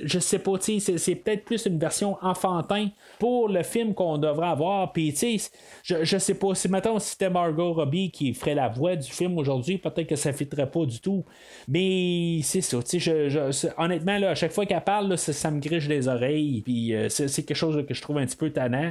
[0.03, 2.89] Je sais pas, tu sais, c'est peut-être plus une version enfantin
[3.19, 4.95] pour le film qu'on devrait avoir.
[4.95, 5.51] Puis, tu sais,
[5.83, 9.37] je, je sais pas, si maintenant c'était Margot Robbie qui ferait la voix du film
[9.37, 11.23] aujourd'hui, peut-être que ça ne fitterait pas du tout.
[11.69, 15.61] Mais c'est ça, tu sais, je, honnêtement, là, à chaque fois qu'elle parle, ça, me
[15.61, 16.63] griche les oreilles.
[16.63, 18.91] Puis, euh, c'est quelque chose que je trouve un petit peu tannant.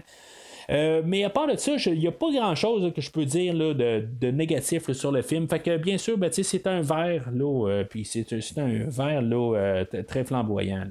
[0.70, 3.26] Euh, mais à part de ça, il n'y a pas grand chose que je peux
[3.26, 5.47] dire là, de, négatif sur le film.
[5.47, 9.57] Fait que bien sûr, ben, c'est un verre, là, euh, puis c'est un verre là,
[9.57, 10.86] euh, très flamboyant.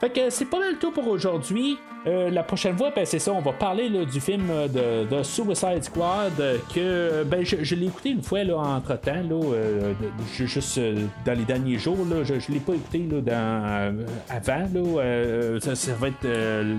[0.00, 1.78] Fait que c'est pas mal tout pour aujourd'hui.
[2.06, 6.34] Euh, la prochaine fois, ben, c'est ça, on va parler du film de, Suicide Squad
[6.72, 9.94] que ben, je, l'ai écouté une fois là, entre temps, là,
[10.32, 10.78] juste
[11.24, 11.98] dans les derniers jours.
[12.08, 14.68] Là, je, ne l'ai pas écouté là, dans, avant.
[14.72, 16.26] Là, ça, va être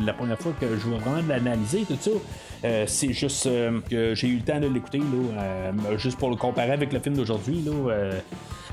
[0.06, 2.12] la première fois que je vais vraiment l'analyser, tout ça.
[2.86, 3.50] c'est juste
[3.90, 5.02] que j'ai eu le temps de l'écouter,
[5.98, 7.66] juste pour le comparer avec le film d'aujourd'hui.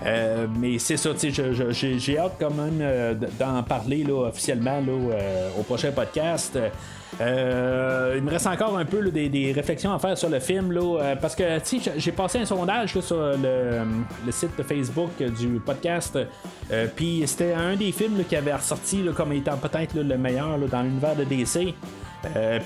[0.05, 5.51] Euh, mais c'est ça, j'ai hâte quand même euh, d'en parler là, officiellement là, euh,
[5.59, 6.59] au prochain podcast.
[7.21, 10.81] Euh, il me reste encore un peu des, réflexions à faire sur le film là,
[10.81, 11.45] euh, parce que
[11.97, 16.19] j'ai passé un sondage sur le, site de Facebook du podcast
[16.73, 20.83] euh, puis c'était un des films qui avait ressorti comme étant peut-être le meilleur dans
[20.83, 21.75] l'univers de DC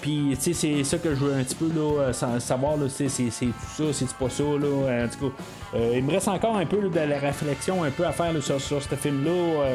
[0.01, 1.69] puis, c'est ça que je veux un petit peu
[2.13, 4.45] savoir, c'est, tout ça, c'est pas ça.
[4.45, 8.13] En tout cas, il me reste encore un peu de la réflexion un peu à
[8.13, 9.67] faire sur, ce film-là.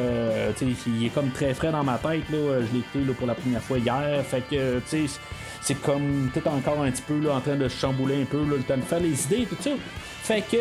[0.86, 2.22] Il est comme très frais dans ma tête.
[2.30, 4.24] Je l'ai écouté pour la première fois hier.
[4.24, 5.06] Fait que, sais,
[5.60, 8.56] c'est comme peut-être encore un petit peu là, en train de chambouler un peu, là,
[8.56, 9.70] le temps de faire les idées, tout ça.
[10.22, 10.56] Fait que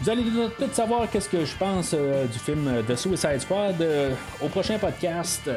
[0.00, 4.12] vous allez tout savoir qu'est-ce que je pense euh, du film The Suicide Squad euh,
[4.42, 5.48] au prochain podcast.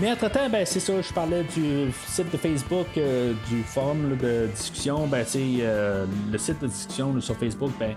[0.00, 4.48] Mais entre-temps, ben, c'est ça, je parlais du site de Facebook, euh, du forum de
[4.54, 5.06] discussion.
[5.06, 7.96] Ben, le site de discussion sur Facebook, ben,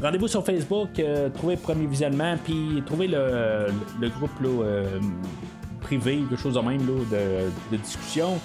[0.00, 0.90] rendez-vous sur Facebook,
[1.34, 3.68] trouvez Premier Visionnement, puis trouvez le,
[4.18, 4.40] groupe
[5.84, 8.40] privé, quelque chose de même de discussion.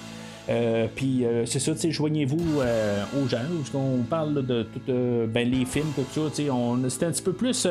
[0.48, 4.80] Euh, puis euh, c'est ça, joignez-vous euh, aux gens, parce qu'on parle de tout,
[5.28, 6.34] ben, les films, tout ça,
[6.88, 7.66] c'était un petit peu plus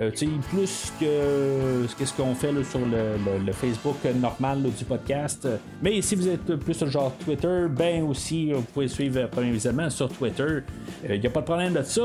[0.00, 0.10] euh,
[0.50, 5.46] plus que ce qu'on fait sur le, Facebook normal du podcast.
[5.82, 9.90] Mais si vous êtes plus sur genre Twitter, ben aussi, vous pouvez suivre Premier Visionnement
[9.90, 10.60] sur Twitter.
[11.04, 12.02] Il euh, n'y a pas de problème de ça.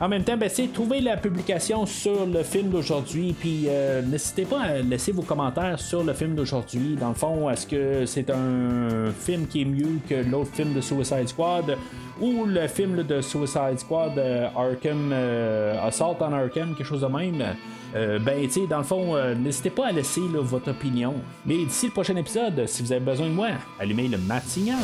[0.00, 4.60] En même temps, ben, trouvez la publication sur le film d'aujourd'hui, puis euh, n'hésitez pas
[4.60, 6.96] à laisser vos commentaires sur le film d'aujourd'hui.
[7.00, 10.80] Dans le fond, est-ce que c'est un film qui est mieux que l'autre film de
[10.80, 11.76] Suicide Squad?
[12.20, 17.06] ou le film de Suicide Squad, euh, Arkham, euh, Assault on Arkham, quelque chose de
[17.06, 17.21] même?
[17.94, 21.14] Euh, ben, tu sais, dans le fond, n'hésitez pas à laisser votre opinion.
[21.44, 23.48] Mais d'ici le prochain épisode, si vous avez besoin de moi,
[23.78, 24.78] allumez le mat signal.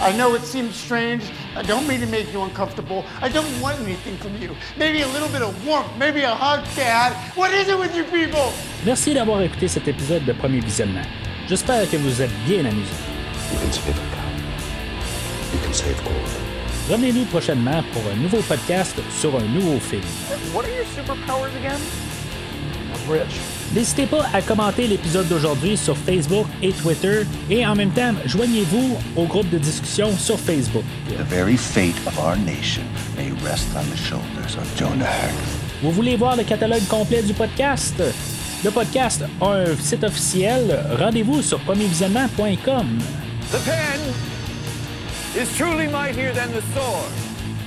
[0.00, 1.22] I know it seems strange.
[1.56, 3.04] I don't mean to make you uncomfortable.
[3.22, 4.50] I don't want anything from you.
[4.76, 7.12] Maybe a little bit of warmth, maybe a hug, Dad.
[7.36, 8.52] What is it with you people?
[8.84, 11.06] Merci d'avoir écouté cet épisode de Premier Visionnement.
[11.48, 12.92] J'espère que vous êtes bien amusés.
[16.90, 20.02] Revenez-nous prochainement pour un nouveau podcast sur un nouveau film.
[23.74, 28.98] N'hésitez pas à commenter l'épisode d'aujourd'hui sur Facebook et Twitter et en même temps, joignez-vous
[29.16, 30.84] au groupe de discussion sur Facebook.
[35.82, 38.02] Vous voulez voir le catalogue complet du podcast?
[38.64, 40.84] Le podcast a un site officiel.
[40.98, 42.98] Rendez-vous sur premiervisionnement.com.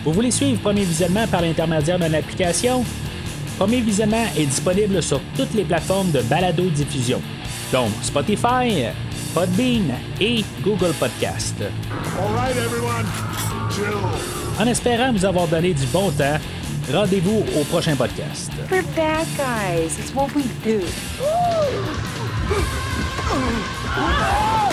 [0.05, 2.85] Vous voulez suivre Premier Visionnement par l'intermédiaire d'une application?
[3.57, 7.21] Premier Visionnement est disponible sur toutes les plateformes de balado-diffusion,
[7.73, 8.85] donc Spotify,
[9.33, 11.55] Podbean et Google Podcast.
[14.59, 16.37] En espérant vous avoir donné du bon temps,
[16.93, 18.51] rendez-vous au prochain podcast.
[18.69, 19.99] bad guys.
[19.99, 20.79] It's what we do.